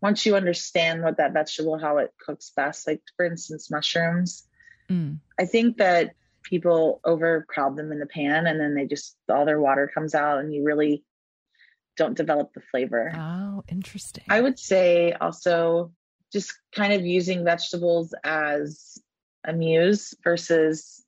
Once 0.00 0.26
you 0.26 0.36
understand 0.36 1.02
what 1.02 1.16
that 1.16 1.32
vegetable 1.32 1.78
how 1.78 1.98
it 1.98 2.12
cooks 2.24 2.52
best, 2.54 2.86
like 2.86 3.02
for 3.16 3.26
instance 3.26 3.70
mushrooms, 3.70 4.46
Mm. 4.88 5.18
I 5.38 5.46
think 5.46 5.78
that 5.78 6.14
people 6.42 7.00
overcrowd 7.04 7.76
them 7.76 7.90
in 7.90 7.98
the 7.98 8.06
pan 8.06 8.46
and 8.46 8.60
then 8.60 8.74
they 8.74 8.86
just 8.86 9.16
all 9.28 9.44
their 9.44 9.60
water 9.60 9.90
comes 9.92 10.14
out 10.14 10.38
and 10.38 10.54
you 10.54 10.64
really 10.64 11.02
don't 11.96 12.16
develop 12.16 12.52
the 12.52 12.60
flavor. 12.60 13.12
Oh, 13.16 13.64
interesting. 13.68 14.24
I 14.28 14.40
would 14.40 14.58
say 14.58 15.12
also 15.12 15.92
just 16.32 16.52
kind 16.74 16.92
of 16.92 17.04
using 17.04 17.44
vegetables 17.44 18.14
as 18.22 18.98
a 19.44 19.52
muse 19.52 20.14
versus 20.22 21.04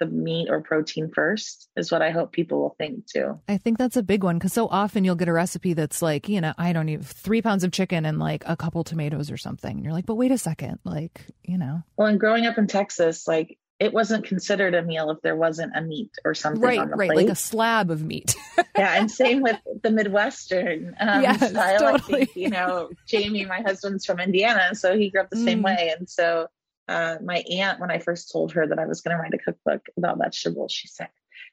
the 0.00 0.06
meat 0.06 0.48
or 0.50 0.60
protein 0.60 1.10
first 1.14 1.68
is 1.76 1.92
what 1.92 2.02
I 2.02 2.10
hope 2.10 2.32
people 2.32 2.60
will 2.60 2.74
think 2.78 3.06
too. 3.06 3.38
I 3.48 3.58
think 3.58 3.78
that's 3.78 3.96
a 3.96 4.02
big 4.02 4.24
one 4.24 4.38
because 4.38 4.52
so 4.52 4.66
often 4.66 5.04
you'll 5.04 5.14
get 5.14 5.28
a 5.28 5.32
recipe 5.32 5.74
that's 5.74 6.02
like, 6.02 6.28
you 6.28 6.40
know, 6.40 6.52
I 6.58 6.72
don't 6.72 6.88
even 6.88 7.04
three 7.04 7.42
pounds 7.42 7.62
of 7.62 7.70
chicken 7.70 8.04
and 8.04 8.18
like 8.18 8.42
a 8.46 8.56
couple 8.56 8.82
tomatoes 8.82 9.30
or 9.30 9.36
something. 9.36 9.70
And 9.76 9.84
you're 9.84 9.92
like, 9.92 10.06
but 10.06 10.16
wait 10.16 10.32
a 10.32 10.38
second, 10.38 10.80
like, 10.84 11.26
you 11.44 11.58
know, 11.58 11.82
Well, 11.96 12.08
and 12.08 12.18
growing 12.18 12.46
up 12.46 12.58
in 12.58 12.66
Texas, 12.66 13.28
like 13.28 13.56
it 13.78 13.92
wasn't 13.94 14.24
considered 14.26 14.74
a 14.74 14.82
meal 14.82 15.10
if 15.10 15.22
there 15.22 15.36
wasn't 15.36 15.72
a 15.74 15.80
meat 15.80 16.10
or 16.24 16.34
something 16.34 16.60
right, 16.62 16.78
on 16.78 16.90
the 16.90 16.96
right, 16.96 17.08
plate. 17.08 17.26
like 17.26 17.32
a 17.32 17.34
slab 17.34 17.90
of 17.90 18.02
meat. 18.04 18.34
yeah, 18.76 18.98
and 18.98 19.10
same 19.10 19.40
with 19.40 19.56
the 19.82 19.90
Midwestern 19.90 20.94
um, 21.00 21.22
Yes, 21.22 21.48
style. 21.50 21.86
I 21.86 21.92
totally. 21.92 22.26
think, 22.26 22.30
you 22.34 22.50
know, 22.50 22.90
Jamie, 23.06 23.46
my 23.46 23.62
husband's 23.62 24.04
from 24.04 24.20
Indiana, 24.20 24.74
so 24.74 24.98
he 24.98 25.10
grew 25.10 25.22
up 25.22 25.30
the 25.30 25.36
same 25.36 25.60
Mm. 25.60 25.64
way. 25.64 25.94
And 25.98 26.08
so 26.10 26.48
uh, 26.90 27.16
my 27.22 27.38
aunt, 27.50 27.78
when 27.80 27.90
I 27.90 27.98
first 28.00 28.30
told 28.32 28.52
her 28.52 28.66
that 28.66 28.78
I 28.78 28.86
was 28.86 29.00
going 29.00 29.16
to 29.16 29.22
write 29.22 29.32
a 29.34 29.38
cookbook 29.38 29.86
about 29.96 30.18
vegetables, 30.18 30.72
she 30.72 30.88
said, 30.88 31.08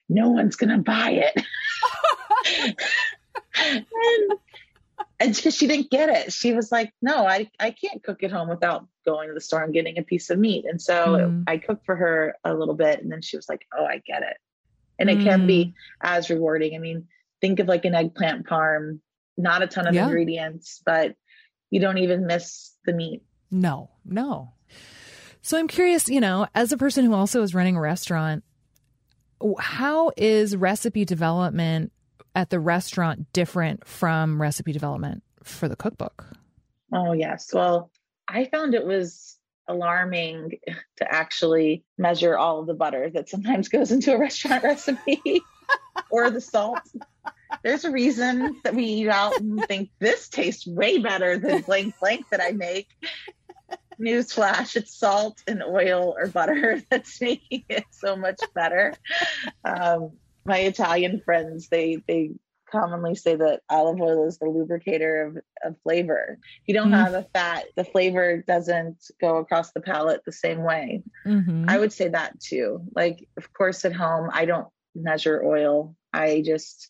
"No 0.10 0.30
one's 0.30 0.56
going 0.56 0.72
to 0.76 0.84
buy 0.84 1.12
it." 1.12 2.76
and 3.60 4.40
and 5.20 5.36
because 5.36 5.56
she 5.56 5.68
didn't 5.68 5.90
get 5.90 6.10
it, 6.10 6.34
she 6.34 6.54
was 6.54 6.72
like, 6.72 6.92
"No, 7.02 7.26
I 7.26 7.50
I 7.60 7.72
can't 7.72 8.04
cook 8.04 8.24
at 8.24 8.32
home 8.32 8.50
without 8.50 8.88
going 9.06 9.28
to 9.30 9.34
the 9.34 9.42
store 9.42 9.64
and 9.64 9.74
getting 9.74 9.98
a 9.98 10.04
piece 10.04 10.30
of 10.30 10.40
meat." 10.40 10.66
And 10.66 10.82
so 10.82 11.18
Mm. 11.18 11.44
I 11.48 11.58
cooked 11.58 11.86
for 11.86 11.96
her 11.96 12.36
a 12.44 12.54
little 12.54 12.76
bit, 12.76 13.02
and 13.02 13.12
then 13.12 13.22
she 13.22 13.38
was 13.38 13.48
like, 13.48 13.66
"Oh, 13.78 13.86
I 13.86 14.02
get 14.06 14.24
it." 14.24 14.38
And 15.00 15.10
it 15.10 15.22
can 15.22 15.44
Mm. 15.44 15.48
be 15.48 15.74
as 16.02 16.30
rewarding. 16.30 16.76
I 16.76 16.80
mean, 16.80 17.08
think 17.42 17.60
of 17.60 17.68
like 17.68 17.86
an 17.86 17.94
eggplant 17.94 18.48
parm, 18.48 19.00
not 19.38 19.62
a 19.62 19.68
ton 19.68 19.88
of 19.88 19.94
Yeah. 19.94 20.06
ingredients, 20.06 20.82
but 20.86 21.16
you 21.70 21.80
don't 21.80 22.00
even 22.00 22.26
miss 22.26 22.76
the 22.86 22.94
meat. 22.94 23.24
No, 23.52 23.92
no. 24.04 24.54
So 25.48 25.58
I'm 25.58 25.70
curious, 25.70 26.10
you 26.10 26.20
know, 26.20 26.46
as 26.54 26.74
a 26.74 26.78
person 26.78 27.06
who 27.06 27.14
also 27.14 27.42
is 27.42 27.56
running 27.56 27.78
a 27.78 27.80
restaurant, 27.80 28.44
how 29.58 30.12
is 30.18 30.58
recipe 30.58 31.06
development 31.06 31.94
at 32.36 32.50
the 32.50 32.60
restaurant 32.60 33.32
different 33.32 33.88
from 33.88 34.42
recipe 34.42 34.74
development 34.74 35.24
for 35.46 35.70
the 35.70 35.78
cookbook? 35.78 36.26
Oh, 36.92 37.14
yes. 37.14 37.54
Well, 37.54 37.92
I 38.28 38.44
found 38.44 38.74
it 38.74 38.86
was 38.86 39.38
alarming 39.70 40.60
to 40.98 41.10
actually 41.10 41.86
measure 41.98 42.38
all 42.38 42.60
of 42.60 42.68
the 42.68 42.74
butter 42.74 43.10
that 43.14 43.30
sometimes 43.30 43.70
goes 43.70 43.94
into 43.94 44.14
a 44.14 44.20
restaurant 44.20 44.64
recipe 44.66 45.42
or 46.12 46.30
the 46.30 46.42
salt. 46.42 46.82
There's 47.64 47.86
a 47.86 47.92
reason 47.92 48.60
that 48.66 48.76
we 48.76 48.84
eat 48.84 49.08
out 49.08 49.40
and 49.40 49.64
think 49.66 49.92
this 50.00 50.28
tastes 50.28 50.68
way 50.68 50.98
better 50.98 51.38
than 51.38 51.62
blank 51.62 51.96
blank 52.02 52.26
that 52.32 52.42
I 52.42 52.52
make. 52.52 52.90
Newsflash, 54.00 54.76
it's 54.76 54.98
salt 54.98 55.42
and 55.48 55.64
oil 55.64 56.16
or 56.18 56.28
butter 56.28 56.82
that's 56.90 57.20
making 57.22 57.64
it 57.70 57.86
so 57.92 58.16
much 58.16 58.40
better. 58.54 58.94
Um, 59.64 60.12
my 60.46 60.60
Italian 60.60 61.22
friends, 61.26 61.68
they 61.70 62.04
they 62.08 62.32
commonly 62.72 63.16
say 63.16 63.36
that 63.36 63.62
olive 63.70 64.00
oil 64.02 64.28
is 64.28 64.38
the 64.38 64.50
lubricator 64.50 65.28
of, 65.28 65.38
of 65.64 65.82
flavor. 65.84 66.38
If 66.42 66.68
you 66.68 66.74
don't 66.74 66.92
mm 66.92 66.98
have 66.98 67.14
a 67.14 67.28
fat, 67.34 67.66
the 67.76 67.84
flavor 67.84 68.44
doesn't 68.46 68.98
go 69.22 69.38
across 69.38 69.72
the 69.72 69.82
palate 69.82 70.24
the 70.26 70.32
same 70.32 70.64
way. 70.64 71.04
Mm-hmm. 71.26 71.66
I 71.68 71.78
would 71.78 71.94
say 71.94 72.10
that 72.10 72.40
too. 72.40 72.82
Like, 72.96 73.28
of 73.38 73.54
course, 73.54 73.86
at 73.86 73.94
home, 73.94 74.30
I 74.34 74.46
don't 74.46 74.68
measure 74.96 75.44
oil. 75.44 75.96
I 76.12 76.42
just 76.46 76.90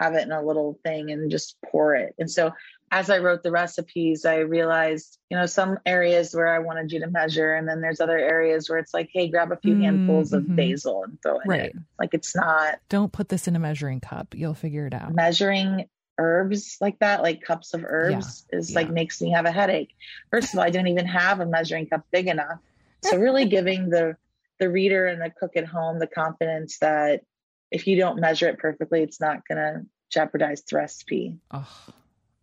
have 0.00 0.14
it 0.14 0.22
in 0.22 0.32
a 0.32 0.42
little 0.42 0.78
thing 0.84 1.10
and 1.10 1.30
just 1.30 1.56
pour 1.66 1.94
it. 1.94 2.14
And 2.18 2.30
so 2.30 2.52
as 2.90 3.10
I 3.10 3.18
wrote 3.18 3.42
the 3.42 3.50
recipes, 3.50 4.24
I 4.24 4.38
realized, 4.38 5.18
you 5.30 5.36
know, 5.36 5.46
some 5.46 5.78
areas 5.84 6.34
where 6.34 6.48
I 6.48 6.58
wanted 6.58 6.90
you 6.92 7.00
to 7.00 7.06
measure, 7.06 7.54
and 7.54 7.68
then 7.68 7.80
there's 7.80 8.00
other 8.00 8.18
areas 8.18 8.68
where 8.68 8.78
it's 8.78 8.94
like, 8.94 9.10
hey, 9.12 9.28
grab 9.28 9.52
a 9.52 9.56
few 9.56 9.74
mm-hmm. 9.74 9.82
handfuls 9.82 10.32
of 10.32 10.44
basil 10.56 11.04
and 11.04 11.20
throw 11.22 11.36
it 11.36 11.46
right. 11.46 11.70
in. 11.74 11.84
Like 11.98 12.14
it's 12.14 12.34
not. 12.34 12.76
Don't 12.88 13.12
put 13.12 13.28
this 13.28 13.48
in 13.48 13.56
a 13.56 13.58
measuring 13.58 14.00
cup. 14.00 14.34
You'll 14.34 14.54
figure 14.54 14.86
it 14.86 14.94
out. 14.94 15.14
Measuring 15.14 15.88
herbs 16.18 16.78
like 16.80 16.98
that, 16.98 17.22
like 17.22 17.42
cups 17.42 17.74
of 17.74 17.84
herbs, 17.86 18.46
yeah. 18.52 18.58
is 18.58 18.70
yeah. 18.70 18.76
like 18.76 18.90
makes 18.90 19.20
me 19.20 19.30
have 19.30 19.44
a 19.44 19.52
headache. 19.52 19.94
First 20.30 20.52
of 20.52 20.58
all, 20.58 20.64
I 20.64 20.70
don't 20.70 20.88
even 20.88 21.06
have 21.06 21.40
a 21.40 21.46
measuring 21.46 21.86
cup 21.86 22.06
big 22.10 22.26
enough. 22.26 22.58
So 23.04 23.16
really 23.16 23.46
giving 23.46 23.90
the 23.90 24.16
the 24.58 24.68
reader 24.68 25.06
and 25.06 25.22
the 25.22 25.30
cook 25.30 25.56
at 25.56 25.66
home 25.66 26.00
the 26.00 26.08
confidence 26.08 26.78
that 26.78 27.22
if 27.70 27.86
you 27.86 27.96
don't 27.96 28.18
measure 28.20 28.48
it 28.48 28.58
perfectly, 28.58 29.02
it's 29.02 29.20
not 29.20 29.46
gonna 29.46 29.84
jeopardize 30.10 30.62
the 30.62 30.76
recipe. 30.76 31.36
Oh 31.50 31.68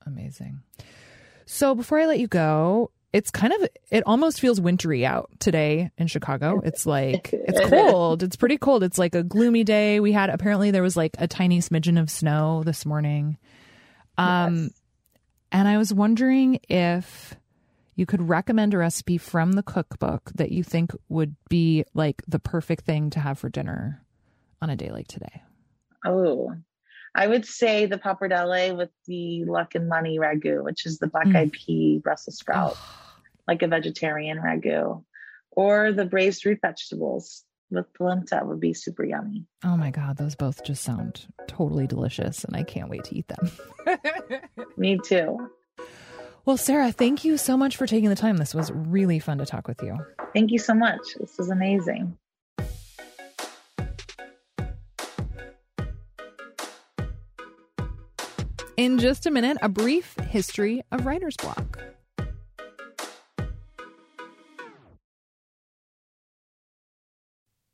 Amazing. 0.06 0.62
So 1.46 1.76
before 1.76 2.00
I 2.00 2.06
let 2.06 2.20
you 2.20 2.28
go, 2.28 2.91
it's 3.13 3.32
kind 3.32 3.54
of 3.54 3.70
it 3.91 4.04
almost 4.06 4.41
feels 4.41 4.60
wintry 4.60 5.06
out 5.06 5.30
today 5.39 5.91
in 5.98 6.08
Chicago. 6.08 6.62
It's 6.65 6.86
like 6.86 7.30
it's 7.34 7.70
cold. 7.70 8.24
It's 8.24 8.36
pretty 8.36 8.58
cold. 8.58 8.84
It's 8.84 8.98
like 8.98 9.15
a 9.15 9.24
gloomy 9.24 9.63
day. 9.63 10.00
We 10.00 10.12
had 10.12 10.30
apparently 10.30 10.72
there 10.72 10.84
was 10.84 10.98
like 10.98 11.15
a 11.18 11.28
tiny 11.28 11.60
smidgen 11.60 12.00
of 12.00 12.10
snow 12.10 12.63
this 12.63 12.86
morning. 12.86 13.38
Um 14.18 14.63
yes. 14.63 14.72
and 15.52 15.68
I 15.68 15.78
was 15.78 15.94
wondering 15.94 16.60
if 16.68 17.36
you 17.96 18.06
could 18.06 18.28
recommend 18.28 18.74
a 18.74 18.78
recipe 18.78 19.18
from 19.18 19.54
the 19.54 19.63
cookbook 19.63 20.32
that 20.36 20.52
you 20.52 20.63
think 20.63 20.91
would 21.08 21.36
be 21.48 21.86
like 21.94 22.22
the 22.28 22.39
perfect 22.39 22.84
thing 22.86 23.10
to 23.12 23.20
have 23.22 23.39
for 23.39 23.48
dinner 23.48 24.04
on 24.62 24.70
a 24.70 24.76
day 24.76 24.91
like 24.91 25.08
today. 25.08 25.41
Oh, 26.06 26.52
I 27.15 27.28
would 27.28 27.45
say 27.45 27.86
the 27.86 27.97
pappardelle 27.97 28.75
with 28.75 28.89
the 29.08 29.45
luck 29.45 29.73
and 29.73 29.88
money 29.88 30.19
ragu, 30.19 30.63
which 30.63 30.86
is 30.86 30.99
the 30.99 31.08
black 31.08 31.28
eyed 31.28 31.51
mm. 31.51 31.54
pea 31.54 31.99
Brussels 32.04 32.38
sprout, 32.38 32.78
like 33.47 33.62
a 33.62 33.67
vegetarian 33.67 34.38
ragu, 34.38 35.01
or 35.51 35.93
the 35.93 36.06
braised 36.06 36.45
root 36.45 36.60
vegetables 36.62 37.45
with 37.71 37.91
polenta 37.93 38.41
would 38.43 38.60
be 38.60 38.73
super 38.73 39.06
yummy. 39.06 39.45
Oh 39.63 39.78
my 39.78 39.91
God, 39.91 40.17
those 40.17 40.36
both 40.36 40.63
just 40.65 40.84
sound 40.84 41.25
totally 41.47 41.88
delicious, 41.88 42.43
and 42.43 42.56
I 42.56 42.63
can't 42.63 42.89
wait 42.89 43.06
to 43.06 43.15
eat 43.15 43.30
them. 43.30 43.51
Me 44.78 44.99
too. 45.04 45.49
Well, 46.43 46.58
Sarah, 46.58 46.91
thank 46.91 47.23
you 47.23 47.38
so 47.38 47.58
much 47.58 47.78
for 47.78 47.88
taking 47.88 48.10
the 48.10 48.15
time. 48.15 48.38
This 48.38 48.54
was 48.54 48.71
really 48.71 49.19
fun 49.19 49.39
to 49.39 49.45
talk 49.45 49.67
with 49.67 49.82
you. 49.82 49.97
Thank 50.34 50.51
you 50.51 50.60
so 50.60 50.73
much. 50.73 51.01
This 51.17 51.38
was 51.38 51.49
amazing. 51.49 52.17
In 58.77 58.97
just 58.99 59.25
a 59.25 59.31
minute, 59.31 59.57
a 59.61 59.69
brief 59.69 60.17
history 60.19 60.83
of 60.91 61.05
writer's 61.05 61.38
block. 61.38 61.79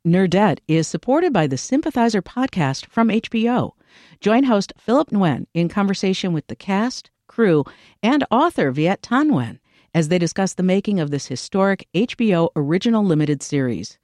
Nerdette 0.06 0.60
is 0.68 0.88
supported 0.88 1.34
by 1.34 1.48
the 1.48 1.58
Sympathizer 1.58 2.22
podcast 2.22 2.86
from 2.86 3.10
HBO. 3.10 3.72
Join 4.20 4.44
host 4.44 4.74
Philip 4.78 5.10
Nguyen 5.10 5.48
in 5.56 5.70
conversation 5.70 6.34
with 6.34 6.46
the 6.48 6.56
cast, 6.56 7.10
crew, 7.28 7.64
and 8.04 8.24
author 8.30 8.72
Viet 8.72 9.02
Thanh 9.02 9.32
Nguyen 9.32 9.60
as 9.96 10.10
they 10.10 10.20
discuss 10.20 10.54
the 10.54 10.64
making 10.64 11.00
of 11.00 11.10
this 11.10 11.26
historic 11.28 11.88
HBO 11.96 12.50
original 12.56 13.04
limited 13.04 13.42
series. 13.42 13.98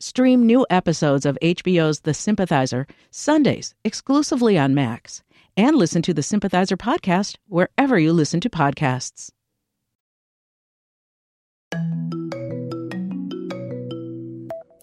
Stream 0.00 0.46
new 0.46 0.66
episodes 0.70 1.26
of 1.26 1.38
HBO's 1.42 2.00
The 2.00 2.14
Sympathizer 2.14 2.86
Sundays 3.10 3.74
exclusively 3.84 4.58
on 4.58 4.74
Max 4.74 5.22
and 5.60 5.76
listen 5.76 6.00
to 6.00 6.14
the 6.14 6.22
Sympathizer 6.22 6.76
podcast 6.76 7.36
wherever 7.46 7.98
you 7.98 8.14
listen 8.14 8.40
to 8.40 8.48
podcasts. 8.48 9.30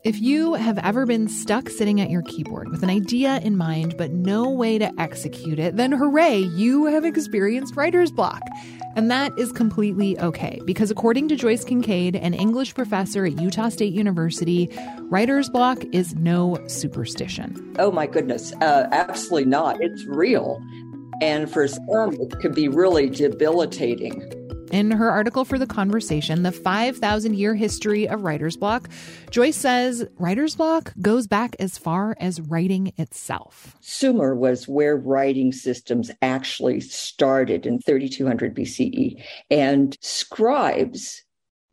If 0.07 0.21
you 0.21 0.53
have 0.53 0.77
ever 0.77 1.05
been 1.05 1.27
stuck 1.27 1.67
sitting 1.67 1.99
at 1.99 2.09
your 2.09 2.21
keyboard 2.21 2.69
with 2.69 2.81
an 2.81 2.89
idea 2.89 3.41
in 3.41 3.57
mind 3.57 3.97
but 3.97 4.09
no 4.09 4.49
way 4.49 4.77
to 4.77 4.89
execute 4.97 5.59
it, 5.59 5.75
then 5.75 5.91
hooray, 5.91 6.37
you 6.37 6.85
have 6.85 7.03
experienced 7.03 7.75
writer's 7.75 8.09
block. 8.09 8.41
And 8.95 9.11
that 9.11 9.37
is 9.37 9.51
completely 9.51 10.17
okay 10.17 10.61
because 10.63 10.89
according 10.91 11.27
to 11.27 11.35
Joyce 11.35 11.65
Kinkead, 11.65 12.17
an 12.23 12.33
English 12.33 12.73
professor 12.73 13.25
at 13.25 13.37
Utah 13.41 13.67
State 13.67 13.91
University, 13.91 14.69
writer's 15.09 15.49
block 15.49 15.83
is 15.91 16.15
no 16.15 16.57
superstition. 16.67 17.75
Oh 17.77 17.91
my 17.91 18.07
goodness, 18.07 18.53
uh, 18.61 18.87
absolutely 18.93 19.49
not. 19.49 19.75
It's 19.81 20.05
real. 20.05 20.63
And 21.21 21.51
for 21.51 21.67
some, 21.67 22.13
it 22.13 22.39
could 22.39 22.55
be 22.55 22.69
really 22.69 23.09
debilitating. 23.09 24.46
In 24.71 24.91
her 24.91 25.09
article 25.09 25.45
for 25.45 25.57
The 25.57 25.65
Conversation, 25.65 26.43
The 26.43 26.51
5,000 26.51 27.35
Year 27.35 27.55
History 27.55 28.07
of 28.07 28.23
Writer's 28.23 28.57
Block, 28.57 28.89
Joyce 29.29 29.55
says 29.55 30.05
writer's 30.17 30.55
block 30.55 30.93
goes 31.01 31.25
back 31.25 31.55
as 31.57 31.77
far 31.77 32.17
as 32.19 32.41
writing 32.41 32.91
itself. 32.97 33.77
Sumer 33.79 34.35
was 34.35 34.67
where 34.67 34.97
writing 34.97 35.53
systems 35.53 36.11
actually 36.21 36.81
started 36.81 37.65
in 37.65 37.79
3200 37.79 38.53
BCE. 38.53 39.23
And 39.49 39.97
scribes, 40.01 41.23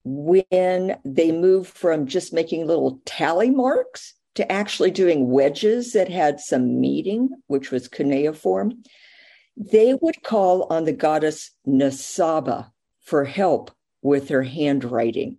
when 0.05 0.97
they 1.05 1.33
moved 1.33 1.77
from 1.77 2.07
just 2.07 2.33
making 2.33 2.67
little 2.67 3.01
tally 3.07 3.51
marks 3.51 4.15
to 4.37 4.51
actually 4.51 4.93
doing 4.93 5.31
wedges 5.31 5.95
that 5.95 6.09
had 6.09 6.39
some 6.39 6.81
meaning, 6.81 7.31
which 7.49 7.73
was 7.73 7.89
cuneiform, 7.89 8.83
they 9.57 9.95
would 9.95 10.23
call 10.23 10.65
on 10.71 10.85
the 10.85 10.93
goddess 10.93 11.51
Nisaba 11.67 12.71
for 13.05 13.25
help 13.25 13.71
with 14.03 14.29
her 14.31 14.43
handwriting. 14.43 15.39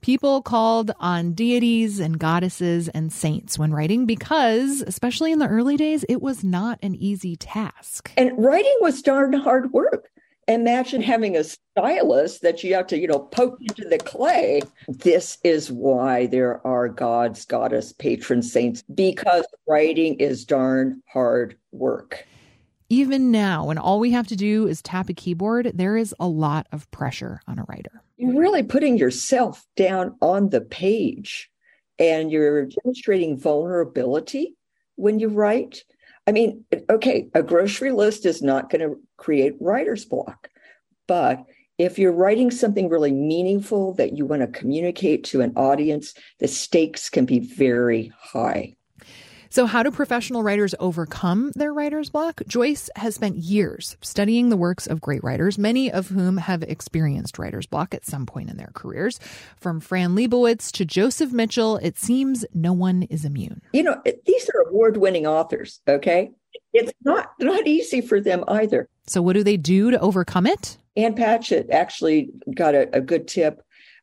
People 0.00 0.40
called 0.40 0.92
on 0.98 1.32
deities 1.32 1.98
and 1.98 2.18
goddesses 2.18 2.88
and 2.88 3.12
saints 3.12 3.58
when 3.58 3.72
writing 3.72 4.06
because, 4.06 4.82
especially 4.86 5.30
in 5.30 5.38
the 5.38 5.48
early 5.48 5.76
days, 5.76 6.04
it 6.08 6.22
was 6.22 6.42
not 6.42 6.78
an 6.82 6.94
easy 6.94 7.36
task. 7.36 8.10
And 8.16 8.32
writing 8.38 8.76
was 8.80 9.02
darn 9.02 9.34
hard 9.34 9.72
work. 9.72 10.08
Imagine 10.48 11.02
having 11.02 11.36
a 11.36 11.44
stylus 11.44 12.38
that 12.40 12.64
you 12.64 12.74
have 12.74 12.86
to, 12.88 12.98
you 12.98 13.06
know, 13.06 13.18
poke 13.18 13.58
into 13.60 13.86
the 13.88 13.98
clay. 13.98 14.62
This 14.88 15.38
is 15.44 15.70
why 15.70 16.26
there 16.26 16.66
are 16.66 16.88
gods, 16.88 17.44
goddess, 17.44 17.92
patron 17.92 18.42
saints, 18.42 18.82
because 18.94 19.44
writing 19.68 20.14
is 20.14 20.46
darn 20.46 21.02
hard 21.06 21.56
work. 21.72 22.26
Even 22.92 23.30
now, 23.30 23.66
when 23.66 23.78
all 23.78 24.00
we 24.00 24.10
have 24.10 24.26
to 24.26 24.36
do 24.36 24.66
is 24.66 24.82
tap 24.82 25.08
a 25.08 25.14
keyboard, 25.14 25.70
there 25.74 25.96
is 25.96 26.12
a 26.18 26.26
lot 26.26 26.66
of 26.72 26.90
pressure 26.90 27.40
on 27.46 27.60
a 27.60 27.64
writer. 27.68 28.02
You're 28.16 28.36
really 28.36 28.64
putting 28.64 28.98
yourself 28.98 29.64
down 29.76 30.16
on 30.20 30.48
the 30.48 30.60
page 30.60 31.48
and 32.00 32.32
you're 32.32 32.66
demonstrating 32.66 33.38
vulnerability 33.38 34.56
when 34.96 35.20
you 35.20 35.28
write. 35.28 35.84
I 36.26 36.32
mean, 36.32 36.64
okay, 36.90 37.28
a 37.32 37.44
grocery 37.44 37.92
list 37.92 38.26
is 38.26 38.42
not 38.42 38.70
going 38.70 38.80
to 38.80 39.00
create 39.16 39.54
writer's 39.60 40.04
block, 40.04 40.48
but 41.06 41.44
if 41.78 41.96
you're 41.96 42.12
writing 42.12 42.50
something 42.50 42.88
really 42.88 43.12
meaningful 43.12 43.94
that 43.94 44.16
you 44.16 44.26
want 44.26 44.42
to 44.42 44.48
communicate 44.48 45.22
to 45.24 45.42
an 45.42 45.52
audience, 45.56 46.12
the 46.40 46.48
stakes 46.48 47.08
can 47.08 47.24
be 47.24 47.38
very 47.38 48.12
high. 48.18 48.74
So, 49.52 49.66
how 49.66 49.82
do 49.82 49.90
professional 49.90 50.44
writers 50.44 50.76
overcome 50.78 51.50
their 51.56 51.72
writer's 51.72 52.08
block? 52.08 52.40
Joyce 52.46 52.88
has 52.94 53.16
spent 53.16 53.34
years 53.34 53.96
studying 54.00 54.48
the 54.48 54.56
works 54.56 54.86
of 54.86 55.00
great 55.00 55.24
writers, 55.24 55.58
many 55.58 55.90
of 55.90 56.08
whom 56.08 56.36
have 56.36 56.62
experienced 56.62 57.36
writer's 57.36 57.66
block 57.66 57.92
at 57.92 58.06
some 58.06 58.26
point 58.26 58.48
in 58.48 58.58
their 58.58 58.70
careers. 58.74 59.18
From 59.56 59.80
Fran 59.80 60.14
Lebowitz 60.14 60.70
to 60.72 60.84
Joseph 60.84 61.32
Mitchell, 61.32 61.78
it 61.78 61.98
seems 61.98 62.44
no 62.54 62.72
one 62.72 63.02
is 63.04 63.24
immune. 63.24 63.60
You 63.72 63.82
know, 63.82 64.00
these 64.24 64.48
are 64.50 64.68
award 64.68 64.98
winning 64.98 65.26
authors, 65.26 65.80
okay? 65.88 66.30
it's 66.72 66.92
not 67.04 67.32
not 67.40 67.66
easy 67.66 68.00
for 68.00 68.20
them 68.20 68.44
either. 68.46 68.88
So, 69.08 69.20
what 69.20 69.32
do 69.32 69.42
they 69.42 69.56
do 69.56 69.90
to 69.90 69.98
overcome 69.98 70.46
it? 70.46 70.78
Ann 70.96 71.14
Patchett 71.14 71.70
actually 71.70 72.30
got 72.54 72.76
a, 72.76 72.88
a 72.96 73.00
good 73.00 73.26
tip 73.26 73.62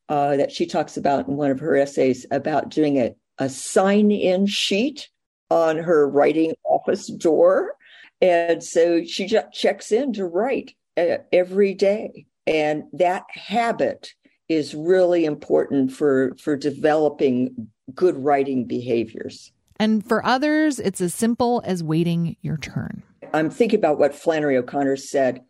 uh, 0.10 0.36
that 0.36 0.52
she 0.52 0.66
talks 0.66 0.98
about 0.98 1.30
in 1.30 1.38
one 1.38 1.52
of 1.52 1.60
her 1.62 1.78
essays 1.78 2.26
about 2.32 2.68
doing 2.68 2.98
a, 2.98 3.16
a 3.38 3.48
sign 3.48 4.12
in 4.12 4.46
sheet 4.46 5.08
on 5.50 5.78
her 5.78 6.08
writing 6.08 6.54
office 6.64 7.08
door. 7.08 7.76
And 8.22 8.64
so 8.64 9.04
she 9.04 9.26
just 9.26 9.52
checks 9.52 9.92
in 9.92 10.14
to 10.14 10.26
write 10.26 10.74
uh, 10.98 11.18
every 11.32 11.74
day. 11.74 12.26
And 12.46 12.84
that 12.94 13.24
habit 13.30 14.14
is 14.50 14.74
really 14.74 15.26
important 15.26 15.92
for, 15.92 16.36
for 16.40 16.56
developing 16.56 17.70
good 17.94 18.18
writing 18.18 18.66
behaviors. 18.66 19.52
And 19.80 20.06
for 20.06 20.26
others, 20.26 20.80
it's 20.80 21.02
as 21.02 21.14
simple 21.14 21.62
as 21.66 21.84
waiting 21.84 22.38
your 22.42 22.58
turn. 22.58 23.04
I'm 23.34 23.50
thinking 23.50 23.80
about 23.80 24.00
what 24.00 24.16
Flannery 24.16 24.58
O'Connor 24.58 24.96
said. 24.98 25.42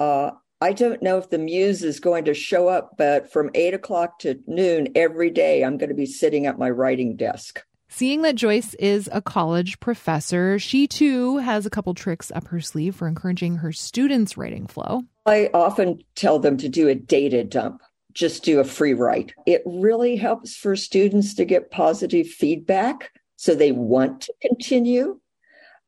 Uh, 0.00 0.30
I 0.60 0.72
don't 0.72 1.02
know 1.02 1.18
if 1.18 1.30
the 1.30 1.38
muse 1.38 1.82
is 1.82 2.00
going 2.00 2.24
to 2.24 2.34
show 2.34 2.68
up, 2.68 2.96
but 2.96 3.30
from 3.30 3.50
eight 3.54 3.74
o'clock 3.74 4.18
to 4.20 4.40
noon 4.46 4.88
every 4.94 5.30
day, 5.30 5.62
I'm 5.62 5.76
going 5.76 5.90
to 5.90 5.94
be 5.94 6.06
sitting 6.06 6.46
at 6.46 6.58
my 6.58 6.70
writing 6.70 7.16
desk. 7.16 7.62
Seeing 7.90 8.22
that 8.22 8.34
Joyce 8.34 8.74
is 8.74 9.08
a 9.12 9.22
college 9.22 9.80
professor, 9.80 10.58
she 10.58 10.86
too 10.86 11.38
has 11.38 11.64
a 11.64 11.70
couple 11.70 11.94
tricks 11.94 12.30
up 12.34 12.48
her 12.48 12.60
sleeve 12.60 12.94
for 12.94 13.08
encouraging 13.08 13.56
her 13.56 13.72
students' 13.72 14.36
writing 14.36 14.66
flow. 14.66 15.02
I 15.26 15.50
often 15.54 16.02
tell 16.14 16.38
them 16.38 16.58
to 16.58 16.68
do 16.68 16.88
a 16.88 16.94
data 16.94 17.44
dump, 17.44 17.82
just 18.12 18.44
do 18.44 18.60
a 18.60 18.64
free 18.64 18.92
write. 18.92 19.32
It 19.46 19.62
really 19.64 20.16
helps 20.16 20.54
for 20.54 20.76
students 20.76 21.34
to 21.34 21.44
get 21.44 21.70
positive 21.70 22.28
feedback 22.28 23.10
so 23.36 23.54
they 23.54 23.72
want 23.72 24.20
to 24.22 24.34
continue. 24.42 25.18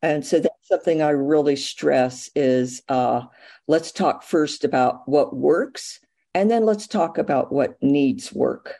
And 0.02 0.24
so 0.24 0.40
that's 0.40 0.68
something 0.68 1.02
I 1.02 1.10
really 1.10 1.56
stress 1.56 2.30
is 2.34 2.82
uh, 2.88 3.22
let's 3.68 3.92
talk 3.92 4.22
first 4.22 4.64
about 4.64 5.06
what 5.06 5.36
works, 5.36 6.00
and 6.34 6.50
then 6.50 6.64
let's 6.64 6.86
talk 6.86 7.18
about 7.18 7.52
what 7.52 7.76
needs 7.82 8.32
work. 8.32 8.76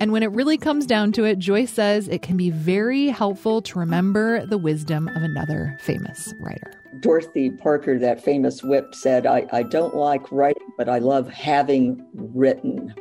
And 0.00 0.12
when 0.12 0.22
it 0.22 0.32
really 0.32 0.56
comes 0.56 0.86
down 0.86 1.12
to 1.12 1.24
it, 1.24 1.38
Joyce 1.38 1.70
says 1.70 2.08
it 2.08 2.22
can 2.22 2.38
be 2.38 2.48
very 2.48 3.08
helpful 3.08 3.60
to 3.60 3.78
remember 3.78 4.46
the 4.46 4.56
wisdom 4.56 5.08
of 5.08 5.22
another 5.22 5.76
famous 5.78 6.32
writer. 6.40 6.72
Dorothy 7.00 7.50
Parker, 7.50 7.98
that 7.98 8.24
famous 8.24 8.62
whip, 8.62 8.94
said, 8.94 9.26
I, 9.26 9.46
I 9.52 9.62
don't 9.62 9.94
like 9.94 10.32
writing, 10.32 10.66
but 10.78 10.88
I 10.88 11.00
love 11.00 11.28
having 11.28 12.02
written. 12.14 12.94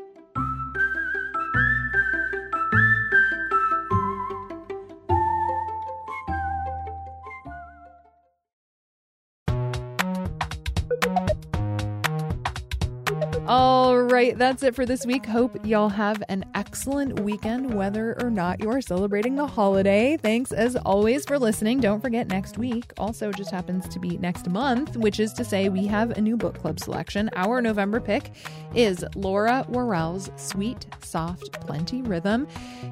Right, 14.20 14.38
that's 14.38 14.64
it 14.64 14.76
for 14.76 14.86
this 14.86 15.06
week. 15.06 15.26
Hope 15.26 15.66
y'all 15.66 15.88
have 15.88 16.22
an 16.28 16.44
excellent 16.54 17.22
weekend, 17.22 17.74
whether 17.74 18.22
or 18.22 18.30
not 18.30 18.60
you're 18.60 18.82
celebrating 18.82 19.38
the 19.38 19.48
holiday. 19.48 20.18
Thanks 20.18 20.52
as 20.52 20.76
always 20.76 21.24
for 21.24 21.40
listening. 21.40 21.80
Don't 21.80 22.02
forget, 22.02 22.28
next 22.28 22.58
week 22.58 22.92
also 22.98 23.32
just 23.32 23.50
happens 23.50 23.88
to 23.88 23.98
be 23.98 24.18
next 24.18 24.50
month, 24.50 24.98
which 24.98 25.22
is 25.22 25.32
to 25.36 25.46
say, 25.46 25.70
we 25.70 25.88
have 25.88 26.12
a 26.12 26.20
new 26.20 26.36
book 26.36 26.60
club 26.60 26.82
selection. 26.82 27.30
Our 27.38 27.62
November 27.62 28.02
pick 28.02 28.32
is 28.76 29.06
Laura 29.16 29.66
Warrell's 29.70 30.30
Sweet, 30.36 30.86
Soft, 31.02 31.54
Plenty 31.62 32.02
Rhythm. 32.02 32.46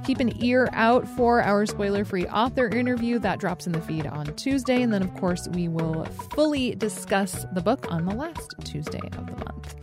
Keep 0.06 0.22
an 0.22 0.42
ear 0.42 0.70
out 0.72 1.06
for 1.10 1.42
our 1.42 1.66
spoiler 1.66 2.06
free 2.06 2.26
author 2.28 2.70
interview 2.70 3.20
that 3.20 3.38
drops 3.38 3.68
in 3.68 3.74
the 3.74 3.82
feed 3.82 4.08
on 4.08 4.28
Tuesday. 4.38 4.82
And 4.82 4.94
then, 4.94 5.02
of 5.04 5.14
course, 5.16 5.50
we 5.50 5.68
will 5.68 6.06
fully 6.34 6.74
discuss 6.76 7.46
the 7.52 7.62
book 7.62 7.92
on 7.92 8.06
the 8.06 8.16
last 8.16 8.56
Tuesday 8.64 9.02
of 9.18 9.26
the 9.26 9.36
month. 9.44 9.76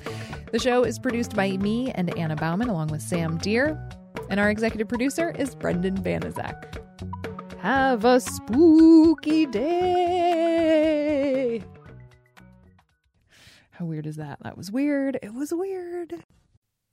The 0.55 0.61
show 0.61 0.85
is 0.85 1.01
produced 1.01 1.35
by 1.35 1.57
me 1.57 1.91
and 1.97 2.17
Anna 2.17 2.37
Bauman, 2.37 2.69
along 2.69 2.87
with 2.87 3.03
Sam 3.03 3.39
Deer, 3.39 3.77
and 4.31 4.39
our 4.39 4.49
executive 4.51 4.87
producer 4.87 5.33
is 5.37 5.57
Brendan 5.57 5.97
Banaszak. 5.97 6.79
Have 7.59 8.05
a 8.05 8.21
spooky 8.21 9.47
day. 9.47 10.45
How 13.71 13.85
weird 13.85 14.07
is 14.07 14.15
that? 14.15 14.39
That 14.45 14.57
was 14.57 14.71
weird. 14.71 15.19
It 15.25 15.35
was 15.35 15.53
weird. 15.53 16.23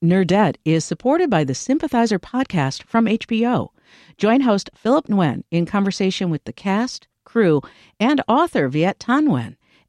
Nerdette 0.03 0.55
is 0.65 0.83
supported 0.83 1.29
by 1.29 1.43
the 1.43 1.53
Sympathizer 1.53 2.17
podcast 2.17 2.81
from 2.81 3.05
HBO. 3.05 3.67
Join 4.17 4.41
host 4.41 4.71
Philip 4.73 5.05
Nguyen 5.05 5.43
in 5.51 5.67
conversation 5.67 6.31
with 6.31 6.45
the 6.45 6.53
cast, 6.53 7.07
crew, 7.25 7.61
and 7.99 8.23
author 8.27 8.67
Viet 8.69 8.97
Thanh 8.97 9.27
Nguyen 9.27 9.55